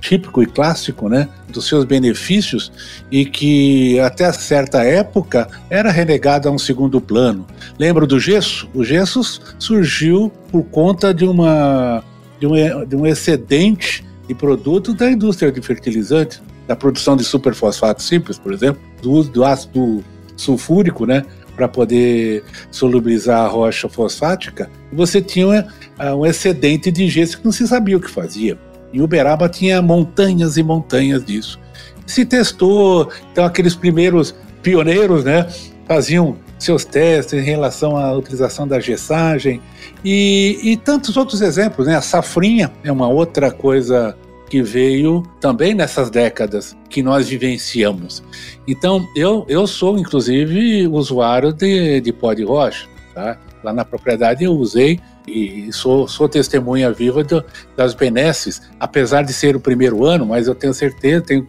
[0.00, 2.70] típico e clássico, né, dos seus benefícios
[3.10, 7.44] e que até certa época era renegado a um segundo plano.
[7.78, 8.68] Lembra do gesso?
[8.74, 9.20] O gesso
[9.58, 12.04] surgiu por conta de uma
[12.38, 18.02] de um, de um excedente de produto da indústria de fertilizantes, da produção de superfosfato
[18.02, 20.04] simples, por exemplo, do uso do ácido
[20.36, 21.24] sulfúrico, né,
[21.56, 25.66] para poder solubilizar a rocha fosfática, você tinha
[25.98, 28.56] uh, um excedente de gesso que não se sabia o que fazia.
[28.92, 31.58] Em Uberaba tinha montanhas e montanhas disso.
[32.06, 35.48] Se testou, então aqueles primeiros pioneiros, né,
[35.86, 39.60] faziam seus testes em relação à utilização da gessagem
[40.04, 41.96] e, e tantos outros exemplos, né?
[41.96, 44.16] A safrinha é uma outra coisa
[44.48, 48.22] que veio também nessas décadas que nós vivenciamos.
[48.66, 52.88] Então, eu, eu sou, inclusive, usuário de, de pó de rocha.
[53.14, 53.38] Tá?
[53.62, 57.44] Lá na propriedade eu usei e sou, sou testemunha viva do,
[57.76, 61.46] das benesses, apesar de ser o primeiro ano, mas eu tenho certeza, tenho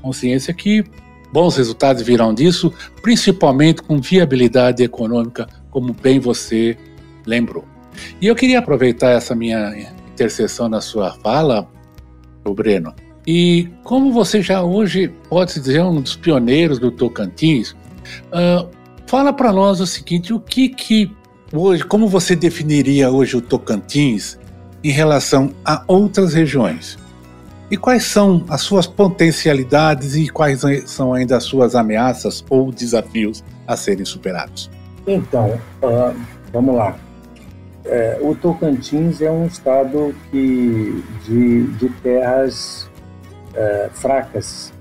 [0.00, 0.84] consciência que
[1.32, 2.72] bons resultados virão disso,
[3.02, 6.76] principalmente com viabilidade econômica, como bem você
[7.26, 7.64] lembrou.
[8.20, 11.68] E eu queria aproveitar essa minha intercessão na sua fala,
[12.48, 12.94] o Breno,
[13.26, 17.72] e como você já hoje pode se dizer um dos pioneiros do Tocantins,
[18.32, 18.68] uh,
[19.06, 21.10] fala para nós o seguinte: o que que
[21.50, 24.38] Hoje, como você definiria hoje o Tocantins
[24.84, 26.98] em relação a outras regiões?
[27.70, 33.42] E quais são as suas potencialidades e quais são ainda as suas ameaças ou desafios
[33.66, 34.70] a serem superados?
[35.06, 36.14] Então, uh,
[36.52, 36.96] vamos lá.
[37.88, 42.88] É, o Tocantins é um estado que, de, de terras
[43.54, 44.72] é, fracas.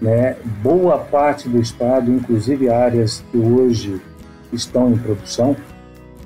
[0.00, 0.36] Né?
[0.62, 4.00] Boa parte do estado, inclusive áreas que hoje
[4.52, 5.56] estão em produção,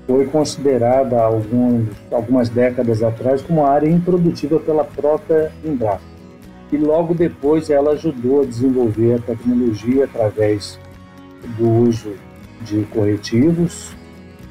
[0.06, 6.02] foi considerada algumas décadas atrás como área improdutiva pela própria Embrapa.
[6.72, 10.78] E logo depois ela ajudou a desenvolver a tecnologia através
[11.56, 12.12] do uso
[12.62, 13.94] de corretivos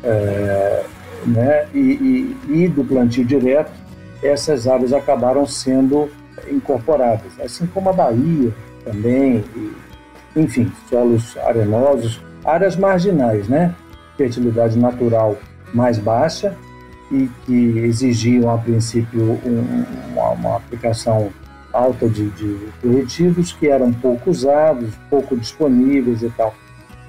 [0.03, 0.84] é,
[1.26, 3.71] né, e, e, e do plantio direto.
[4.21, 6.09] Essas áreas acabaram sendo
[6.49, 8.53] incorporadas, assim como a Bahia
[8.86, 9.71] também, e,
[10.36, 13.76] enfim, solos arenosos, áreas marginais, né?
[14.17, 15.38] fertilidade natural
[15.74, 16.55] mais baixa
[17.11, 21.32] e que exigiam, a princípio, um, uma, uma, aplicação
[21.71, 26.53] alta de, de corretivos que eram pouco usados, pouco disponíveis e tal.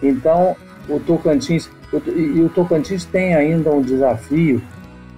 [0.02, 0.56] Então,
[0.88, 4.60] o Tocantins, e o Tocantins tem ainda um desafio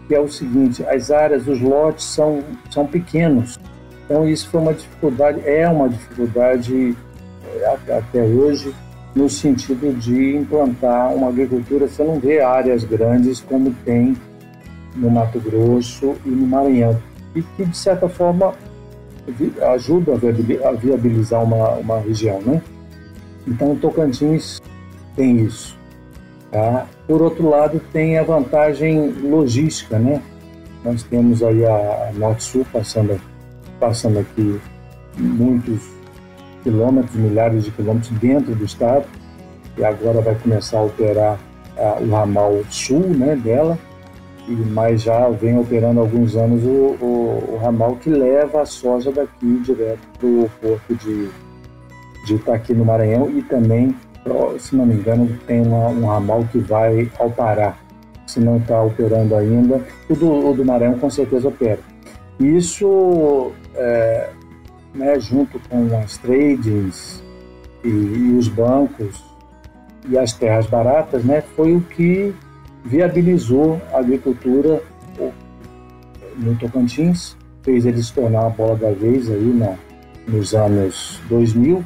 [0.07, 3.59] que é o seguinte: as áreas, os lotes são, são pequenos.
[4.05, 6.97] Então, isso foi uma dificuldade, é uma dificuldade
[7.45, 8.75] é, até hoje
[9.15, 11.89] no sentido de implantar uma agricultura.
[11.89, 14.17] Você não vê áreas grandes como tem
[14.95, 17.01] no Mato Grosso e no Maranhão,
[17.35, 18.55] e que, de certa forma,
[19.75, 22.63] ajuda a viabilizar uma, uma região, né?
[23.47, 24.61] Então, o Tocantins
[25.15, 25.76] tem isso.
[26.51, 26.87] Tá?
[27.07, 30.23] Por outro lado, tem a vantagem logística, né?
[30.85, 33.21] Nós temos aí a Norte-Sul passando,
[33.81, 34.61] passando aqui
[35.19, 35.97] muitos
[36.63, 39.05] quilômetros, milhares de quilômetros dentro do estado,
[39.77, 41.39] e agora vai começar a operar
[41.77, 43.79] uh, o ramal sul né, dela,
[44.49, 48.67] e, mas já vem operando há alguns anos o, o, o ramal que leva a
[48.67, 51.29] soja daqui direto para o porto de,
[52.27, 53.95] de Itaqui, no Maranhão, e também,
[54.59, 57.77] se não me engano, tem uma, um ramal que vai ao Pará,
[58.27, 59.81] se não está operando ainda.
[60.09, 61.79] O do, o do Maranhão com certeza opera.
[62.39, 64.31] Isso é,
[64.95, 67.23] né, junto com as tradings
[67.85, 69.25] e, e, os bancos
[70.09, 72.35] e as terras baratas, né, foi o que
[72.85, 74.83] viabilizou a agricultura
[76.39, 79.75] no Tocantins, fez ele se tornar a bola da vez aí na,
[80.29, 81.85] nos anos 2000,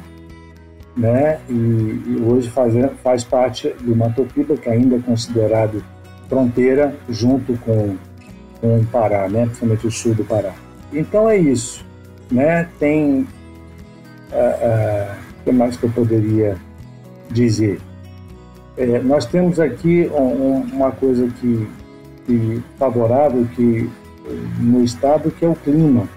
[0.95, 1.39] né?
[1.49, 2.73] E, e hoje faz,
[3.03, 5.83] faz parte do Mato Piba, que ainda é considerado
[6.27, 7.97] fronteira junto com,
[8.59, 9.45] com o Pará, né?
[9.45, 10.53] principalmente o sul do Pará.
[10.93, 11.85] Então é isso.
[12.31, 12.67] Né?
[12.79, 13.27] Tem.
[14.31, 16.55] O uh, uh, que mais que eu poderia
[17.29, 17.79] dizer?
[18.77, 21.67] É, nós temos aqui um, uma coisa que,
[22.25, 23.89] que favorável que
[24.59, 26.07] no estado que é o clima.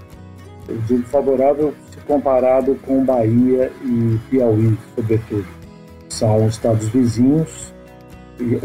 [0.69, 1.75] Eu digo favorável
[2.07, 5.47] comparado com Bahia e Piauí, sobretudo.
[6.09, 7.75] São estados vizinhos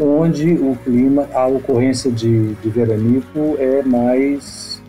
[0.00, 4.82] onde o clima, a ocorrência de, de veranico é mais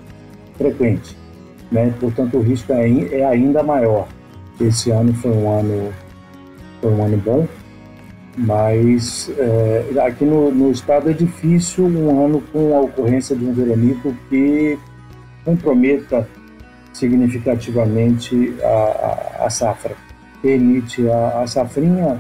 [0.58, 1.16] frequente.
[1.72, 1.93] Né?
[1.99, 4.08] Portanto, o risco é, é ainda maior.
[4.60, 5.93] Esse ano foi um ano,
[6.82, 7.47] foi um ano bom,
[8.38, 13.54] mas é, aqui no, no, estado é difícil um ano com a ocorrência de um
[13.54, 14.78] veranico que
[15.43, 16.28] comprometa
[16.94, 19.96] significativamente a, a, a safra.
[20.42, 22.20] Permite a, a safrinha,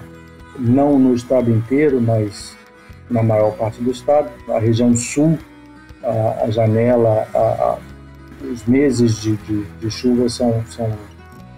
[0.59, 2.55] não no estado inteiro, mas
[3.09, 4.29] na maior parte do estado.
[4.49, 5.37] A região sul,
[6.03, 7.77] a, a janela, a,
[8.51, 10.89] os meses de, de, de chuva são, são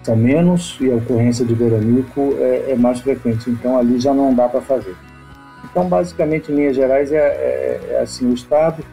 [0.04, 4.34] são menos e a ocorrência de veranico é, é mais frequente, então ali já não
[4.34, 4.96] dá para fazer.
[5.64, 8.84] Então, basicamente, em linhas gerais, é, é, é assim: o estado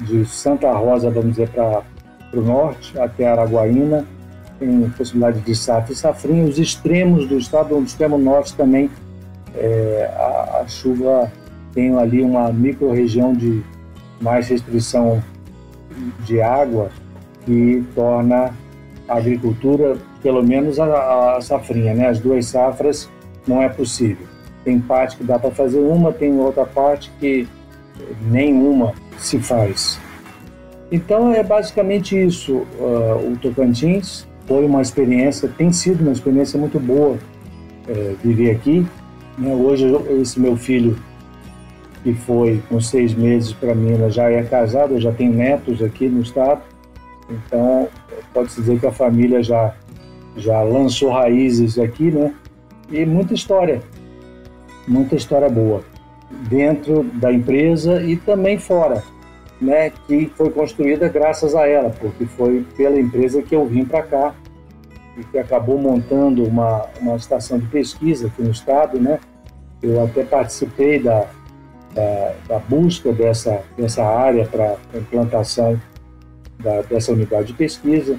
[0.00, 1.82] de Santa Rosa, vamos dizer, para
[2.32, 4.04] o norte, até Araguaína,
[4.58, 6.44] tem possibilidade de safra e safrinha.
[6.44, 8.90] Os extremos do estado, no extremo norte também,
[9.54, 11.30] é, a, a, chuva
[11.72, 13.62] tem ali uma micro-região de
[14.20, 15.22] mais restrição
[16.24, 16.90] de água
[17.44, 18.52] que torna
[19.08, 22.08] a agricultura pelo menos a, a safrinha, né?
[22.08, 23.08] As duas safras
[23.46, 24.26] não é possível.
[24.64, 27.48] Tem parte que dá para fazer uma, tem outra parte que
[28.30, 29.98] nenhuma se faz.
[30.90, 32.66] Então é basicamente isso.
[32.78, 37.16] Uh, o Tocantins foi uma experiência, tem sido uma experiência muito boa
[37.88, 38.86] uh, viver aqui.
[39.36, 39.54] Né?
[39.54, 39.86] Hoje
[40.20, 40.96] esse meu filho
[42.02, 46.22] que foi com seis meses para Minas já é casado, já tem netos aqui no
[46.22, 46.62] estado.
[47.28, 47.88] Então
[48.32, 49.74] pode-se dizer que a família já
[50.36, 52.32] já lançou raízes aqui, né?
[52.90, 53.82] E muita história,
[54.86, 55.82] muita história boa
[56.48, 59.02] dentro da empresa e também fora,
[59.60, 59.90] né?
[60.06, 64.34] Que foi construída graças a ela, porque foi pela empresa que eu vim para cá
[65.16, 69.18] e que acabou montando uma, uma estação de pesquisa aqui no estado, né?
[69.82, 71.26] Eu até participei da,
[71.94, 75.80] da, da busca dessa, dessa área para implantação
[76.58, 78.16] da, dessa unidade de pesquisa.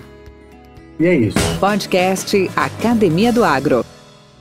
[0.99, 1.37] E é isso.
[1.59, 3.85] Podcast Academia do Agro.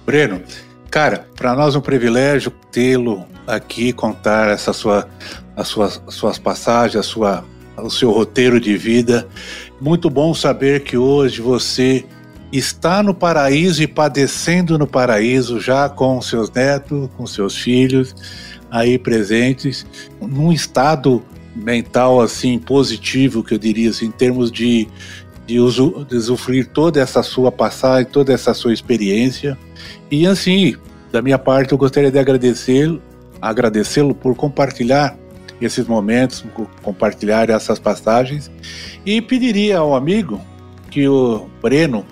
[0.05, 0.43] Breno,
[0.91, 5.09] cara, para nós é um privilégio tê-lo aqui, contar essa sua,
[5.59, 7.45] as suas, suas passagens, a sua,
[7.77, 9.27] o seu roteiro de vida.
[9.81, 12.05] Muito bom saber que hoje você
[12.53, 18.15] está no paraíso e padecendo no paraíso, já com seus netos, com seus filhos
[18.71, 19.85] aí presentes,
[20.21, 21.25] num estado
[21.57, 24.87] mental assim positivo, que eu diria assim, em termos de,
[25.45, 25.57] de,
[26.09, 29.59] de usufruir toda essa sua passagem, toda essa sua experiência.
[30.09, 30.77] E assim,
[31.11, 33.03] da minha parte, eu gostaria de agradecê-lo,
[33.41, 35.19] agradecê-lo por compartilhar
[35.61, 36.45] esses momentos,
[36.83, 38.51] compartilhar essas passagens
[39.05, 40.41] e pediria ao amigo
[40.91, 42.05] que o Breno,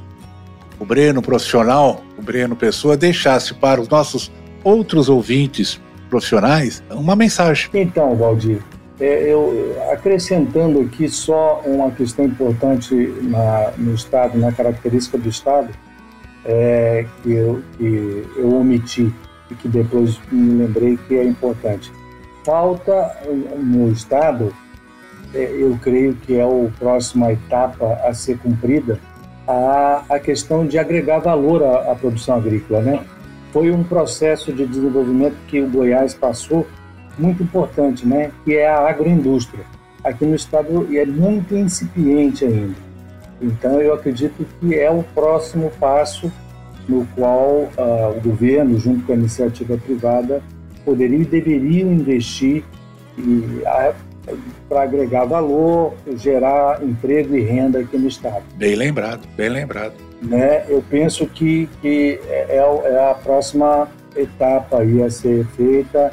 [0.79, 4.31] o Breno profissional, o Breno pessoa, deixasse para os nossos
[4.63, 5.81] outros ouvintes
[6.11, 7.71] profissionais uma mensagem.
[7.73, 8.63] Então, Valdir,
[8.99, 15.69] é, eu, acrescentando aqui só uma questão importante na, no Estado, na característica do Estado,
[16.45, 19.13] é, que, eu, que eu omiti
[19.51, 21.93] e que depois me lembrei que é importante.
[22.47, 23.11] Falta
[23.59, 24.55] no Estado,
[25.35, 29.01] é, eu creio que é a próxima etapa a ser cumprida,
[29.49, 32.83] a, a questão de agregar valor à, à produção agrícola.
[32.83, 33.05] Né?
[33.53, 36.65] Foi um processo de desenvolvimento que o Goiás passou
[37.19, 39.65] muito importante, né, que é a agroindústria.
[40.05, 42.77] Aqui no estado é muito incipiente ainda.
[43.43, 46.31] Então eu acredito que é o próximo passo
[46.89, 50.41] no qual uh, o governo, junto com a iniciativa privada,
[50.87, 52.63] poderia e deveriam investir
[54.69, 58.43] para agregar valor, gerar emprego e renda aqui no estado.
[58.55, 59.95] Bem lembrado, bem lembrado.
[60.23, 66.13] Né, eu penso que, que é, é, é a próxima etapa a ser feita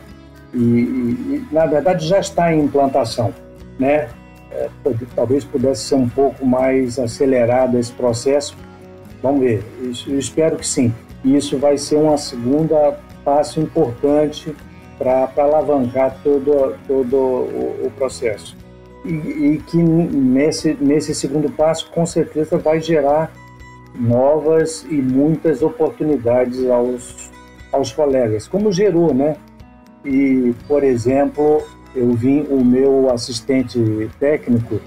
[0.53, 3.33] e, e, na verdade já está em implantação,
[3.79, 4.09] né?
[4.51, 4.69] É,
[5.15, 8.55] talvez pudesse ser um pouco mais acelerado esse processo.
[9.21, 9.63] Vamos ver,
[10.05, 10.93] eu espero que sim.
[11.23, 14.55] E isso vai ser uma segunda passo importante
[14.97, 18.55] para alavancar todo, todo o, o processo.
[19.05, 23.31] E, e, que nesse, nesse segundo passo, com certeza, vai gerar
[23.95, 27.31] novas e muitas oportunidades aos,
[27.71, 29.35] aos colegas, como gerou, né?
[30.05, 31.61] E, por exemplo,
[31.95, 34.79] eu vim o meu assistente técnico,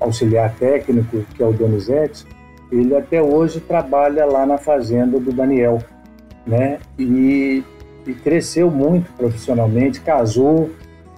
[0.00, 2.26] auxiliar técnico, que é o Donizete,
[2.70, 5.78] ele até hoje trabalha lá na fazenda do Daniel,
[6.46, 6.78] né?
[6.98, 7.62] E,
[8.06, 10.70] e cresceu muito profissionalmente, casou,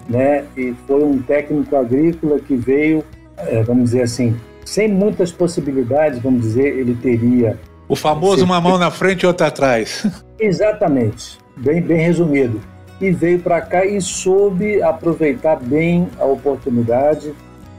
[0.09, 0.45] né?
[0.57, 3.05] E foi um técnico agrícola que veio,
[3.37, 7.59] é, vamos dizer assim, sem muitas possibilidades, vamos dizer, ele teria.
[7.89, 10.07] O famoso uma mão na frente e outra atrás.
[10.39, 12.61] Exatamente, bem, bem resumido.
[13.01, 17.33] E veio para cá e soube aproveitar bem a oportunidade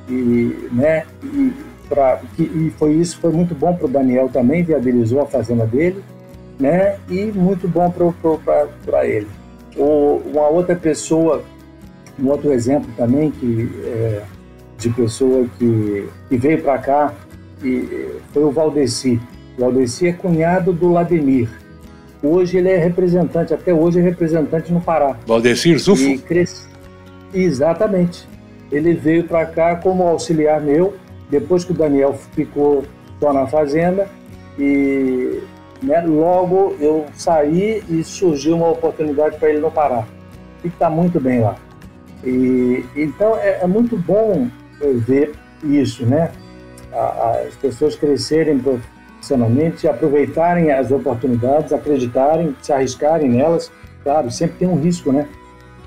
[0.08, 1.52] e, né, e,
[1.90, 5.66] pra, que, e foi isso foi muito bom para o Daniel também, viabilizou a fazenda
[5.66, 6.04] dele,
[6.60, 7.94] né, e muito bom
[8.86, 9.28] para ele.
[9.76, 11.44] O, uma outra pessoa
[12.20, 14.22] um outro exemplo também que é,
[14.78, 17.14] de pessoa que, que veio para cá
[17.64, 19.20] e foi o Valdeci.
[19.58, 21.50] O Valdeci é cunhado do Lademir.
[22.22, 25.16] Hoje ele é representante, até hoje é representante no Pará.
[25.26, 26.20] Valdecir Zufo?
[26.24, 26.68] Cresce...
[27.34, 28.28] Exatamente.
[28.72, 30.96] Ele veio para cá como auxiliar meu,
[31.30, 32.84] depois que o Daniel ficou
[33.20, 34.08] só na fazenda,
[34.58, 35.40] e
[35.82, 40.06] né, logo eu saí e surgiu uma oportunidade para ele no Pará.
[40.64, 41.56] E está muito bem lá.
[42.24, 44.48] E, então é, é muito bom
[44.80, 46.32] ver isso, né?
[46.92, 53.72] As pessoas crescerem profissionalmente, aproveitarem as oportunidades, acreditarem, se arriscarem nelas.
[54.04, 55.28] Claro, sempre tem um risco, né?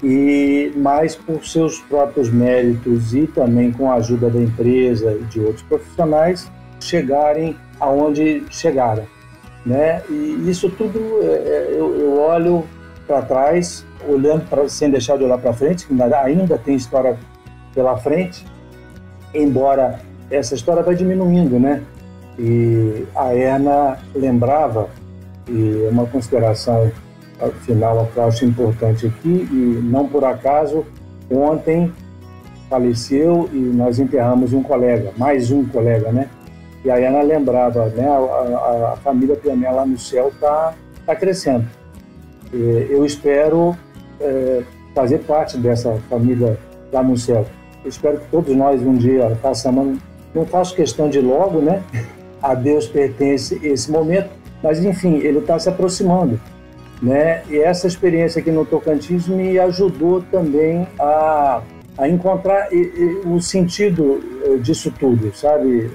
[0.03, 5.41] E mais por seus próprios méritos e também com a ajuda da empresa e de
[5.41, 9.05] outros profissionais chegarem aonde chegaram,
[9.65, 10.03] né?
[10.09, 12.65] E isso tudo é, é eu, eu olho
[13.07, 17.19] para trás olhando para sem deixar de olhar para frente, que ainda tem história
[17.75, 18.47] pela frente,
[19.35, 20.01] embora
[20.31, 21.83] essa história vai diminuindo, né?
[22.39, 24.89] E a Erna lembrava,
[25.49, 26.91] e é uma consideração
[27.63, 30.87] final que eu acho importante aqui, e não por acaso,
[31.31, 31.93] ontem
[32.69, 36.29] faleceu e nós enterramos um colega, mais um colega, né?
[36.85, 38.09] E a Ana lembrava, né?
[38.09, 40.75] A, a, família Pioneira lá no céu está
[41.05, 41.67] tá crescendo.
[42.53, 43.77] E eu espero
[44.21, 44.63] é,
[44.95, 46.59] fazer parte dessa família
[46.93, 47.47] lá no céu.
[47.85, 49.99] Eu espero que todos nós um dia façamos.
[50.35, 51.83] Não faço questão de logo, né?
[52.43, 54.31] A Deus pertence esse momento,
[54.63, 56.41] mas enfim, ele está se aproximando,
[57.03, 57.43] né?
[57.51, 61.61] E essa experiência aqui no Tocantins me ajudou também a,
[62.01, 62.69] a encontrar
[63.27, 65.91] o sentido eh, disso tudo, sabe?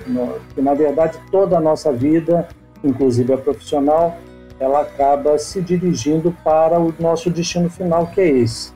[0.53, 2.47] Que na verdade toda a nossa vida,
[2.83, 4.15] inclusive a profissional,
[4.59, 8.71] ela acaba se dirigindo para o nosso destino final, que é esse.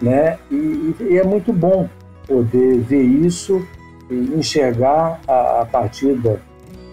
[0.00, 0.38] Né?
[0.52, 1.88] E, e é muito bom
[2.28, 3.66] poder ver isso
[4.08, 6.40] e enxergar a, a partida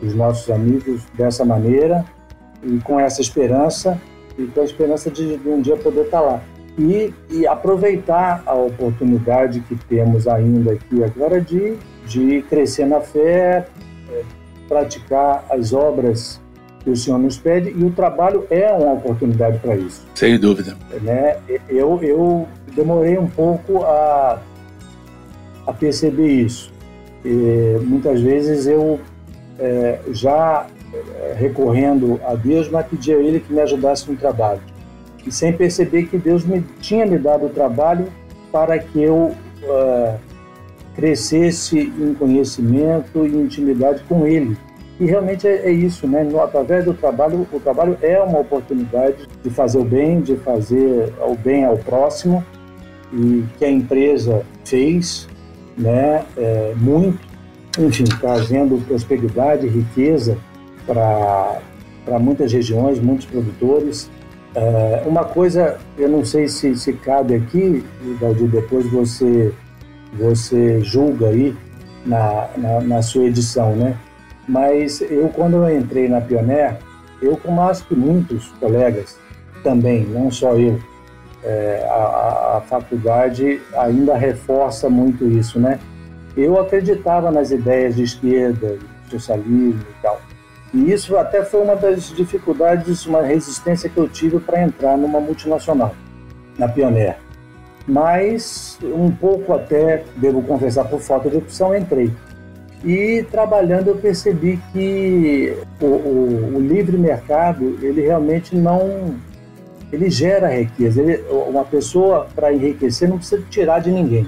[0.01, 2.03] dos nossos amigos dessa maneira
[2.63, 4.01] e com essa esperança
[4.35, 6.41] e com a esperança de, de um dia poder estar lá.
[6.77, 13.65] E, e, aproveitar a oportunidade que temos ainda aqui agora de, de crescer na fé,
[14.11, 14.21] é,
[14.67, 16.41] praticar as obras
[16.83, 20.05] que o senhor nos pede e o trabalho é uma oportunidade para isso.
[20.13, 20.75] Sem dúvida.
[21.01, 21.37] Né?
[21.69, 22.45] Eu, eu
[22.75, 24.41] demorei um pouco a,
[25.65, 26.73] a perceber isso.
[27.23, 28.99] E, muitas vezes eu
[29.57, 34.61] é, já é, recorrendo a Deus, mas pedi a Ele que me ajudasse no trabalho.
[35.25, 38.07] E sem perceber que Deus me tinha me dado o trabalho
[38.51, 40.19] para que eu uh,
[40.95, 44.57] crescesse em conhecimento e intimidade com Ele
[44.99, 46.23] e realmente é, é isso, né?
[46.23, 51.13] No, através do trabalho, o trabalho é uma oportunidade de fazer o bem, de fazer
[51.19, 52.43] o bem ao próximo,
[53.11, 55.27] e que a empresa fez,
[55.77, 56.23] né?
[56.37, 57.19] É, muito,
[57.77, 60.37] enfim, trazendo prosperidade, riqueza
[60.85, 61.59] para
[62.05, 64.11] para muitas regiões, muitos produtores.
[64.55, 67.83] É, uma coisa, eu não sei se, se cabe aqui,
[68.19, 69.53] Valdir, depois você
[70.17, 71.55] você julga aí
[72.05, 73.97] na, na, na sua edição, né?
[74.47, 76.77] Mas eu, quando eu entrei na Pioneer,
[77.21, 79.17] eu, como acho que muitos colegas
[79.63, 80.79] também, não só eu,
[81.43, 85.79] é, a, a, faculdade ainda reforça muito isso, né?
[86.37, 88.77] Eu acreditava nas ideias de esquerda,
[89.09, 90.19] socialismo e tal.
[90.75, 95.21] E isso até foi uma das dificuldades, uma resistência que eu tive para entrar numa
[95.21, 95.95] multinacional,
[96.59, 97.15] na Pioneer.
[97.87, 102.11] Mas, um pouco até, devo confessar, por falta de opção, entrei.
[102.83, 109.15] E trabalhando eu percebi que o, o, o livre mercado ele realmente não
[109.93, 111.01] ele gera riqueza.
[111.01, 114.27] Ele, uma pessoa para enriquecer não precisa tirar de ninguém,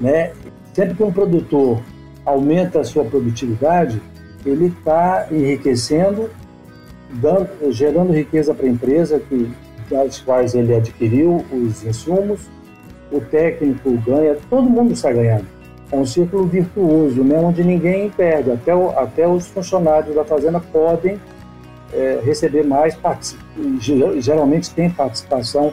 [0.00, 0.32] né?
[0.72, 1.82] Sempre que um produtor
[2.24, 4.00] aumenta a sua produtividade,
[4.44, 6.28] ele está enriquecendo
[7.14, 9.50] dando, gerando riqueza para a empresa, que,
[9.90, 12.48] das quais ele adquiriu os insumos,
[13.12, 15.46] o técnico ganha, todo mundo está ganhando.
[15.92, 20.58] É um círculo virtuoso, né, onde ninguém perde, até, o, até os funcionários da fazenda
[20.58, 21.20] podem
[21.92, 22.98] é, receber mais,
[24.20, 25.72] geralmente tem participação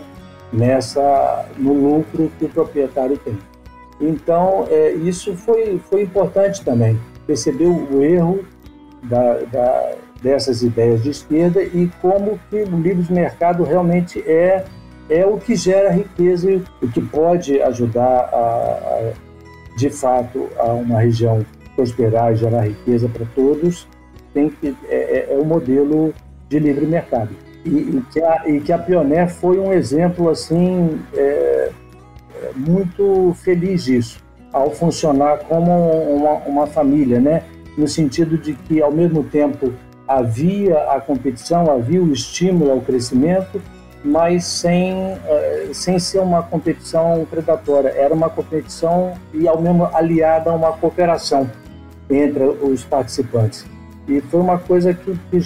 [0.53, 3.37] nessa no lucro que o proprietário tem.
[3.99, 8.43] Então, é, isso foi, foi importante também, perceber o erro
[9.03, 9.91] da, da,
[10.21, 14.63] dessas ideias de esquerda e como que o livre mercado realmente é,
[15.09, 19.11] é o que gera riqueza e o que pode ajudar, a, a,
[19.77, 21.45] de fato, a uma região
[21.75, 23.87] prosperar e gerar riqueza para todos,
[24.33, 26.13] tem que, é, é, é o modelo
[26.47, 27.29] de livre mercado.
[27.65, 31.71] E, e, que a, e que a Pioneer foi um exemplo assim é,
[32.41, 34.19] é, muito feliz disso,
[34.51, 37.43] ao funcionar como uma, uma família, né?
[37.77, 39.73] No sentido de que, ao mesmo tempo,
[40.07, 43.61] havia a competição, havia o estímulo ao crescimento,
[44.03, 44.93] mas sem,
[45.25, 47.89] é, sem ser uma competição predatória.
[47.89, 51.49] Era uma competição e, ao mesmo aliada a uma cooperação
[52.09, 53.65] entre os participantes.
[54.07, 55.39] E foi uma coisa que, que,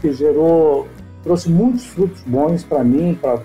[0.00, 0.88] que gerou
[1.24, 3.38] trouxe muitos frutos bons para mim, para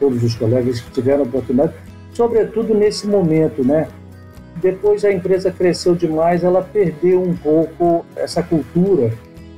[0.00, 1.74] todos os colegas que tiveram oportunidade,
[2.14, 3.86] sobretudo nesse momento, né?
[4.62, 9.12] Depois a empresa cresceu demais, ela perdeu um pouco essa cultura.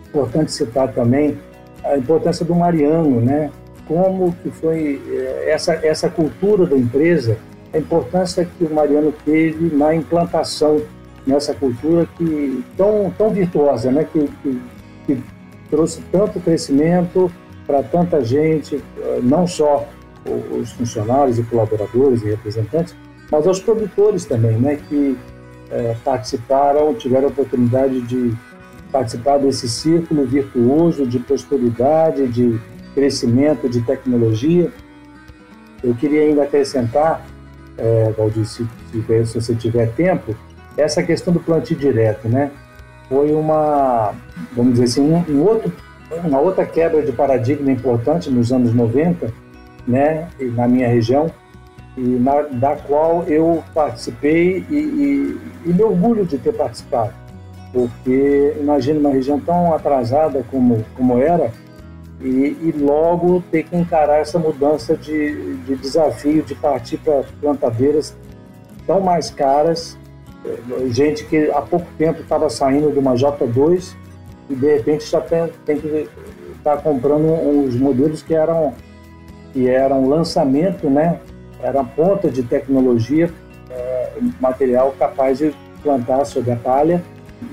[0.09, 1.37] Importante citar também
[1.85, 3.51] a importância do Mariano, né?
[3.87, 7.37] Como que foi eh, essa essa cultura da empresa,
[7.75, 10.81] a importância que o Mariano teve na implantação
[11.27, 14.07] nessa cultura que tão tão virtuosa, né?
[14.11, 14.61] Que, que,
[15.07, 15.23] que
[15.69, 17.31] trouxe tanto crescimento
[17.67, 19.87] para tanta gente, eh, não só
[20.59, 22.97] os funcionários e colaboradores e representantes,
[23.31, 25.17] mas aos produtores também, né, que
[25.71, 28.35] é, participaram, tiveram a oportunidade de
[28.93, 32.61] participar desse círculo virtuoso de prosperidade, de
[32.95, 34.71] crescimento, de tecnologia.
[35.83, 37.27] Eu queria ainda acrescentar,
[37.77, 40.35] é, Valdir, se, se você tiver tempo,
[40.77, 42.51] essa questão do plantio direto, né?
[43.09, 44.15] Foi uma,
[44.53, 45.73] vamos dizer assim, um, um outro
[46.23, 49.33] uma outra quebra de paradigma importante nos anos 90,
[49.87, 51.31] né, na minha região,
[51.97, 57.13] e na, da qual eu participei e, e, e me orgulho de ter participado,
[57.73, 61.53] porque imagina uma região tão atrasada como, como era
[62.21, 68.17] e, e logo ter que encarar essa mudança de, de desafio de partir para plantadeiras
[68.87, 69.97] tão mais caras,
[70.91, 73.95] gente que há pouco tempo estava saindo de uma J2
[74.51, 76.09] e de repente já tem, tem que
[76.57, 78.75] estar tá comprando uns modelos que eram
[79.53, 81.21] que eram lançamento, né?
[81.65, 83.31] Era ponta de tecnologia,
[83.71, 87.03] é, material capaz de plantar sobre a palha,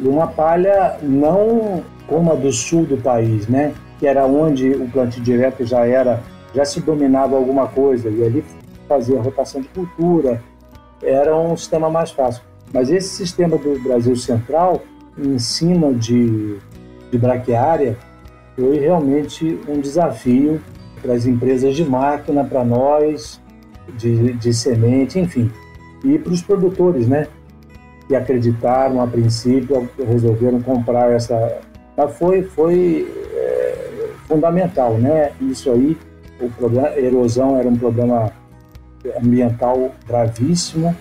[0.02, 3.74] uma palha não como a do sul do país, né?
[4.00, 6.22] Que era onde o plantio direto já era,
[6.54, 8.44] já se dominava alguma coisa e ali
[8.88, 10.42] fazia rotação de cultura,
[11.02, 12.44] era um sistema mais fácil.
[12.74, 14.82] Mas esse sistema do Brasil Central,
[15.18, 16.60] em cima de
[17.12, 17.98] de braquiária
[18.56, 20.62] foi realmente um desafio
[21.02, 23.41] para as empresas de máquina, para nós,
[23.98, 25.52] de, de semente, enfim,
[26.04, 27.28] e para os produtores, né?
[28.08, 31.60] Que acreditaram a princípio, resolveram comprar essa.
[32.18, 35.32] Foi, foi é, fundamental, né?
[35.40, 35.98] Isso aí,
[36.40, 38.32] o problema, a erosão era um problema
[39.22, 40.96] ambiental gravíssimo,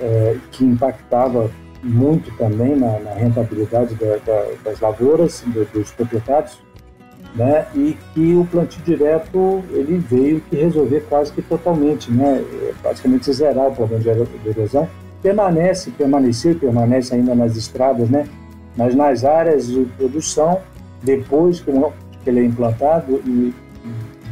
[0.00, 1.50] é, que impactava
[1.82, 6.58] muito também na, na rentabilidade da, da, das lavouras, do, dos proprietários,
[7.34, 7.66] né?
[7.74, 12.44] E que o plantio direto ele veio que resolver quase que totalmente, né?
[12.82, 14.88] Praticamente zerar o problema de erosão.
[15.22, 18.26] Permanece, permaneceu, permanece ainda nas estradas, né?
[18.76, 20.60] Mas nas áreas de produção,
[21.02, 21.70] depois que
[22.26, 23.54] ele é implantado e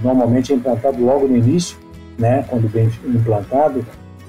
[0.03, 1.76] normalmente é implantado logo no início,
[2.18, 2.44] né?
[2.48, 3.84] Quando bem implantado,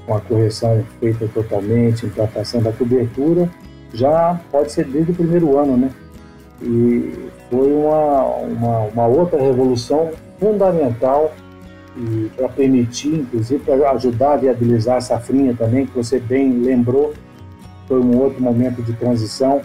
[0.06, 3.50] com a correção feita totalmente, implantação da cobertura,
[3.94, 5.90] já pode ser desde o primeiro ano, né?
[6.62, 11.34] E foi uma, uma, uma outra revolução fundamental
[12.36, 17.14] para permitir, inclusive, para ajudar a viabilizar a safrinha também, que você bem lembrou,
[17.88, 19.62] foi um outro momento de transição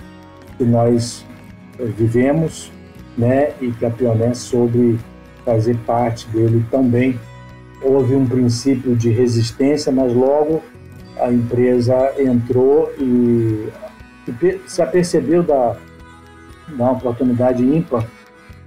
[0.59, 1.25] que nós
[1.79, 2.73] eh, vivemos,
[3.17, 3.53] né?
[3.61, 4.99] E que a Pioneer soube
[5.45, 7.17] fazer parte dele também
[7.83, 10.63] houve um princípio de resistência, mas logo
[11.21, 13.69] a empresa entrou e
[14.67, 15.77] se apercebeu da,
[16.69, 18.07] da oportunidade ímpar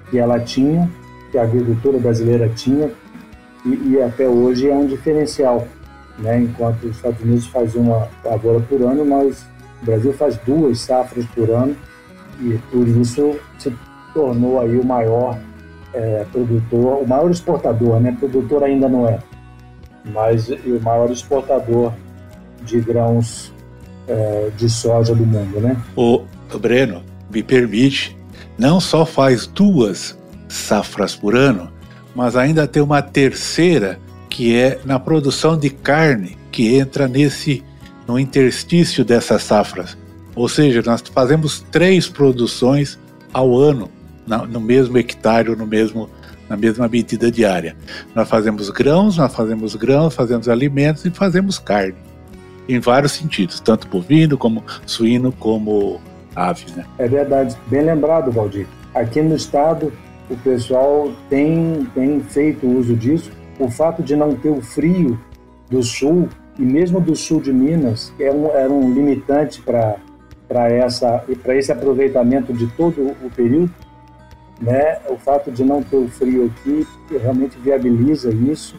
[0.09, 0.89] que ela tinha,
[1.31, 2.91] que a agricultura brasileira tinha,
[3.65, 5.67] e, e até hoje é um diferencial.
[6.17, 6.41] Né?
[6.41, 9.45] Enquanto os Estados Unidos faz uma lavoura por ano, nós,
[9.81, 11.75] o Brasil faz duas safras por ano,
[12.41, 13.73] e por isso se
[14.13, 15.37] tornou aí o maior
[15.93, 18.15] é, produtor, o maior exportador, né?
[18.17, 19.19] Produtor ainda não é,
[20.05, 21.91] mas o maior exportador
[22.63, 23.53] de grãos
[24.07, 25.75] é, de soja do mundo, né?
[25.95, 26.23] O
[26.59, 28.17] Breno, me permite,
[28.57, 30.17] não só faz duas
[30.47, 31.71] safras por ano,
[32.15, 33.99] mas ainda tem uma terceira
[34.29, 37.63] que é na produção de carne, que entra nesse
[38.07, 39.97] no interstício dessas safras.
[40.35, 42.97] Ou seja, nós fazemos três produções
[43.31, 43.89] ao ano
[44.49, 46.09] no mesmo hectare, no mesmo
[46.49, 47.75] na mesma medida diária.
[48.15, 51.93] Nós fazemos grãos, nós fazemos grãos, fazemos alimentos e fazemos carne.
[52.67, 56.01] Em vários sentidos, tanto bovino como suíno, como
[56.75, 56.85] Né?
[56.97, 58.67] É verdade, bem lembrado, Valdir.
[58.93, 59.91] Aqui no estado,
[60.29, 63.31] o pessoal tem, tem feito uso disso.
[63.59, 65.19] O fato de não ter o frio
[65.69, 69.97] do sul, e mesmo do sul de Minas, é um, era um limitante para
[71.55, 73.73] esse aproveitamento de todo o período
[74.61, 74.99] né?
[75.09, 78.75] O fato de não ter o frio aqui realmente viabiliza isso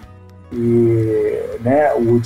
[0.52, 2.20] e né, o.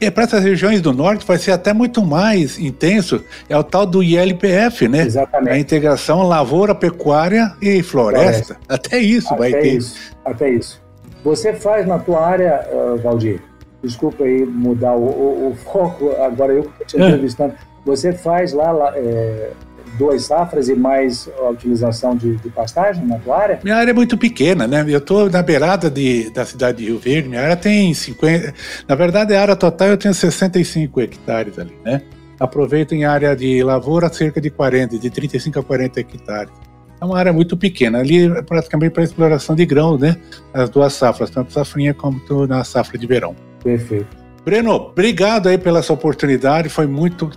[0.00, 3.84] E para essas regiões do norte vai ser até muito mais intenso, é o tal
[3.84, 5.02] do ILPF, né?
[5.02, 5.50] Exatamente.
[5.50, 8.54] A integração lavoura, pecuária e floresta.
[8.54, 8.56] floresta.
[8.68, 9.76] Até isso até vai ter.
[9.76, 10.80] Isso, até isso.
[11.24, 13.40] Você faz na tua área, uh, Valdir,
[13.82, 17.04] desculpa aí mudar o, o, o foco, agora eu te é.
[17.04, 17.54] entrevistando,
[17.84, 19.50] você faz lá, lá é,
[19.96, 23.60] duas safras e mais a utilização de, de, pastagem na tua área?
[23.62, 24.84] Minha área é muito pequena, né?
[24.86, 28.54] Eu estou na beirada de, da cidade de Rio Verde, minha área tem 50.
[28.88, 32.02] Na verdade, a área total eu tenho 65 hectares ali, né?
[32.38, 36.52] Aproveito em área de lavoura cerca de 40, de 35 a 40 hectares.
[37.00, 40.16] É uma área muito pequena, ali é praticamente para exploração de grãos, né?
[40.52, 43.34] As duas safras, tanto safrinha como na safra de verão.
[43.62, 44.26] Perfeito.
[44.44, 47.30] Breno, obrigado aí pela sua oportunidade, foi muito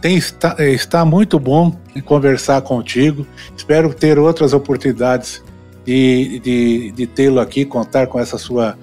[0.00, 3.26] tem, está, é, está muito bom conversar contigo.
[3.56, 5.42] Espero ter outras oportunidades
[5.84, 8.78] de, de, de tê-lo aqui, contar com essa sua,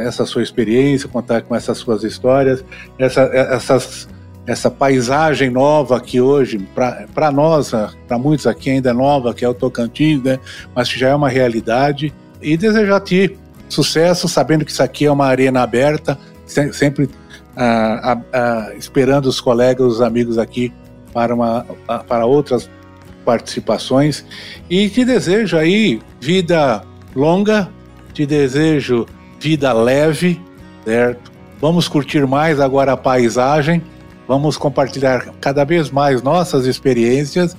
[0.00, 2.64] essa sua experiência, contar com essas suas histórias,
[2.98, 4.08] essa, essas,
[4.46, 6.58] essa paisagem nova que hoje,
[7.14, 7.72] para nós,
[8.06, 10.38] para muitos aqui ainda é nova, que é o Tocantins, né?
[10.74, 12.14] mas que já é uma realidade.
[12.40, 13.36] E desejar a ti
[13.68, 17.08] sucesso, sabendo que isso aqui é uma arena aberta, sempre
[17.56, 20.72] ah, ah, esperando os colegas, os amigos aqui
[21.12, 21.64] para, uma,
[22.08, 22.68] para outras
[23.24, 24.24] participações.
[24.68, 26.82] E te desejo aí vida
[27.14, 27.68] longa,
[28.12, 29.06] te desejo
[29.40, 30.40] vida leve,
[30.84, 31.32] certo?
[31.60, 33.82] Vamos curtir mais agora a paisagem,
[34.26, 37.56] vamos compartilhar cada vez mais nossas experiências,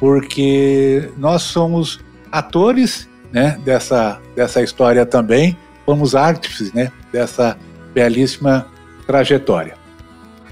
[0.00, 2.00] porque nós somos
[2.32, 7.56] atores né, dessa, dessa história também, somos artífices né, dessa
[7.92, 8.66] belíssima
[9.06, 9.74] trajetória.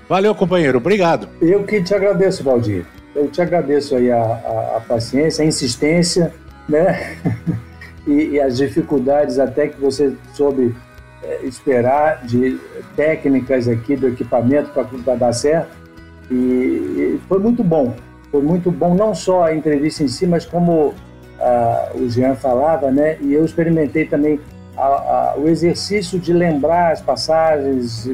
[0.09, 0.79] Valeu, companheiro.
[0.79, 1.29] Obrigado.
[1.41, 2.85] Eu que te agradeço, Valdir.
[3.15, 6.33] Eu te agradeço aí a, a, a paciência, a insistência,
[6.69, 7.17] né?
[8.07, 10.75] e, e, as dificuldades até que você soube
[11.23, 12.59] é, esperar de
[12.97, 14.71] técnicas aqui do equipamento
[15.05, 15.71] para dar certo.
[16.31, 17.95] E, e, foi muito bom.
[18.31, 20.95] Foi muito bom, não só a entrevista em si, mas como
[21.95, 23.19] o Jean falava, né?
[23.21, 24.41] E eu experimentei também
[24.77, 28.09] a, a, o exercício de lembrar as passagens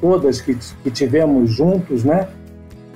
[0.00, 2.28] todas que, que tivemos juntos, né?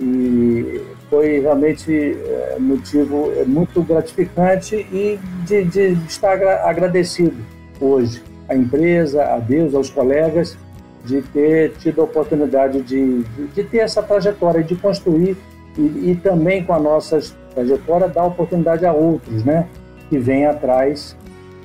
[0.00, 0.80] E
[1.10, 7.36] foi realmente é, motivo é, muito gratificante e de, de estar agradecido
[7.80, 10.56] hoje à empresa, a Deus, aos colegas,
[11.04, 15.36] de ter tido a oportunidade de, de, de ter essa trajetória, de construir
[15.76, 17.20] e, e, também com a nossa
[17.54, 19.66] trajetória dar oportunidade a outros, né?
[20.08, 21.16] Que vêm atrás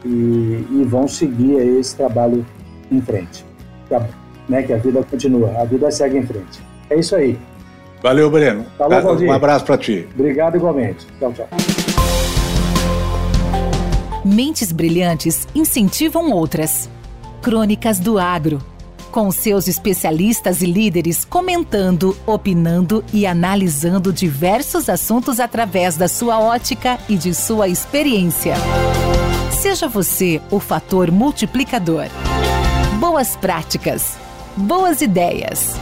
[0.04, 2.46] e, e vão seguir esse trabalho
[2.92, 3.46] em frente.
[3.90, 4.08] Tá
[4.48, 4.64] né?
[4.64, 6.62] Que a vida continua, a vida segue em frente.
[6.90, 7.38] É isso aí.
[8.02, 8.66] Valeu, Breno.
[8.78, 9.28] Falou, Valdir.
[9.28, 10.08] Um abraço para ti.
[10.14, 11.08] Obrigado igualmente.
[11.20, 11.48] Tchau, tchau.
[14.24, 16.90] Mentes brilhantes incentivam outras.
[17.42, 18.60] Crônicas do Agro.
[19.12, 27.00] Com seus especialistas e líderes comentando, opinando e analisando diversos assuntos através da sua ótica
[27.08, 28.56] e de sua experiência.
[29.52, 32.06] Seja você o fator multiplicador.
[33.00, 34.18] Boas práticas
[34.58, 35.76] boas ideias.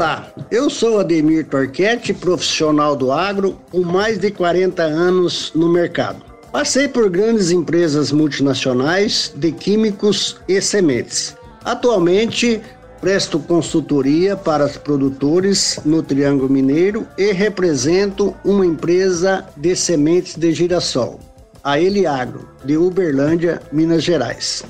[0.00, 6.24] Olá, eu sou Ademir Torquete, profissional do agro com mais de 40 anos no mercado.
[6.50, 11.36] Passei por grandes empresas multinacionais de químicos e sementes.
[11.62, 12.62] Atualmente
[12.98, 20.50] Presto consultoria para os produtores no Triângulo Mineiro e represento uma empresa de sementes de
[20.54, 21.20] girassol,
[21.62, 24.64] a Eliagro, de Uberlândia, Minas Gerais.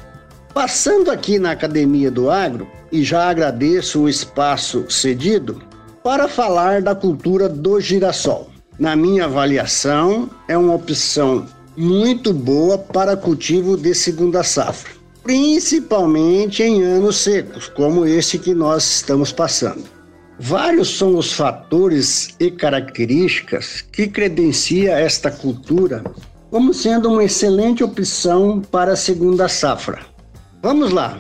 [0.55, 5.63] Passando aqui na Academia do Agro, e já agradeço o espaço cedido,
[6.03, 8.51] para falar da cultura do girassol.
[8.79, 11.47] Na minha avaliação, é uma opção
[11.77, 18.97] muito boa para cultivo de segunda safra principalmente em anos secos, como este que nós
[18.97, 19.85] estamos passando.
[20.39, 26.03] Vários são os fatores e características que credencia esta cultura
[26.51, 30.01] como sendo uma excelente opção para a segunda safra.
[30.63, 31.19] Vamos lá.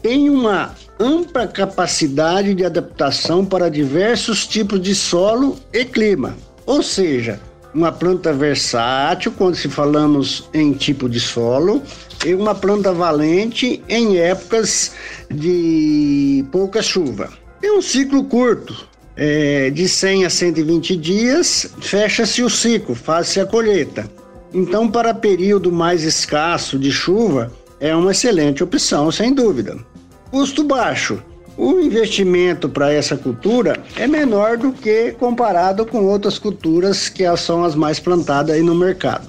[0.00, 7.40] Tem uma ampla capacidade de adaptação para diversos tipos de solo e clima, ou seja,
[7.74, 11.82] uma planta versátil quando se falamos em tipo de solo
[12.24, 14.92] e uma planta valente em épocas
[15.28, 17.28] de pouca chuva.
[17.60, 23.46] É um ciclo curto, é, de 100 a 120 dias, fecha-se o ciclo, faz-se a
[23.46, 24.08] colheita.
[24.54, 27.50] Então, para período mais escasso de chuva,
[27.80, 29.76] é uma excelente opção, sem dúvida.
[30.30, 31.22] Custo baixo.
[31.56, 37.64] O investimento para essa cultura é menor do que comparado com outras culturas que são
[37.64, 39.26] as mais plantadas aí no mercado.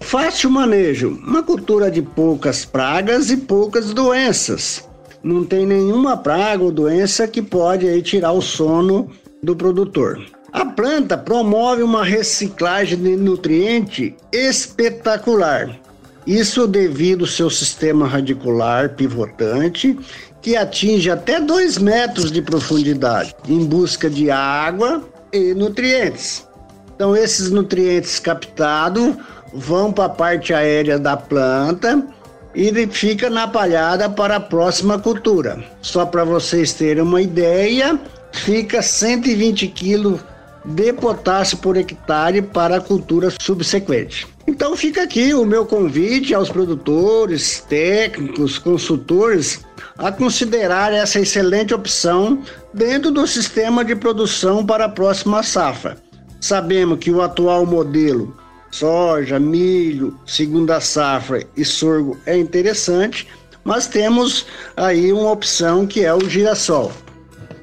[0.00, 4.88] Fácil manejo, uma cultura de poucas pragas e poucas doenças.
[5.24, 9.10] Não tem nenhuma praga ou doença que pode aí tirar o sono
[9.42, 10.20] do produtor.
[10.52, 15.80] A planta promove uma reciclagem de nutriente espetacular.
[16.26, 19.98] Isso devido ao seu sistema radicular pivotante,
[20.40, 25.02] que atinge até 2 metros de profundidade, em busca de água
[25.32, 26.46] e nutrientes.
[26.94, 29.16] Então, esses nutrientes captados
[29.52, 32.06] vão para a parte aérea da planta
[32.54, 35.62] e fica na palhada para a próxima cultura.
[35.82, 37.98] Só para vocês terem uma ideia,
[38.32, 40.20] fica 120 quilos
[40.64, 44.26] de potássio por hectare para a cultura subsequente.
[44.46, 49.64] Então fica aqui o meu convite aos produtores, técnicos, consultores
[49.96, 52.42] a considerar essa excelente opção
[52.72, 55.96] dentro do sistema de produção para a próxima safra.
[56.40, 58.36] Sabemos que o atual modelo
[58.70, 63.28] soja, milho, segunda safra e sorgo é interessante,
[63.62, 64.46] mas temos
[64.76, 66.92] aí uma opção que é o girassol.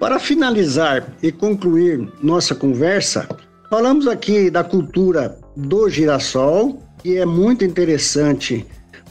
[0.01, 3.29] Para finalizar e concluir nossa conversa,
[3.69, 8.65] falamos aqui da cultura do girassol, que é muito interessante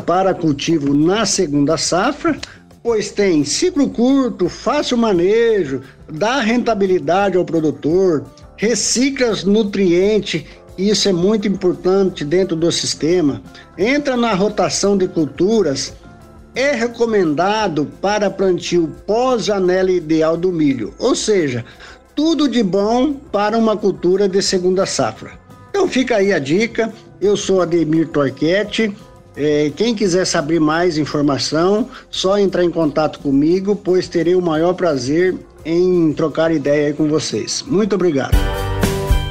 [0.05, 2.37] para cultivo na segunda safra,
[2.83, 5.81] pois tem ciclo curto, fácil manejo,
[6.11, 8.25] dá rentabilidade ao produtor,
[8.57, 10.45] recicla os nutrientes
[10.81, 13.43] isso é muito importante dentro do sistema,
[13.77, 15.93] entra na rotação de culturas,
[16.55, 21.65] é recomendado para plantio pós-janela ideal do milho, ou seja,
[22.15, 25.33] tudo de bom para uma cultura de segunda safra.
[25.71, 28.95] Então fica aí a dica, eu sou Ademir Torquete,
[29.37, 34.75] é, quem quiser saber mais informação, só entrar em contato comigo, pois terei o maior
[34.75, 37.65] prazer em trocar ideia com vocês.
[37.67, 38.37] Muito obrigado.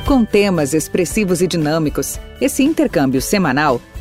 [0.06, 3.80] Com temas expressivos e dinâmicos, esse intercâmbio semanal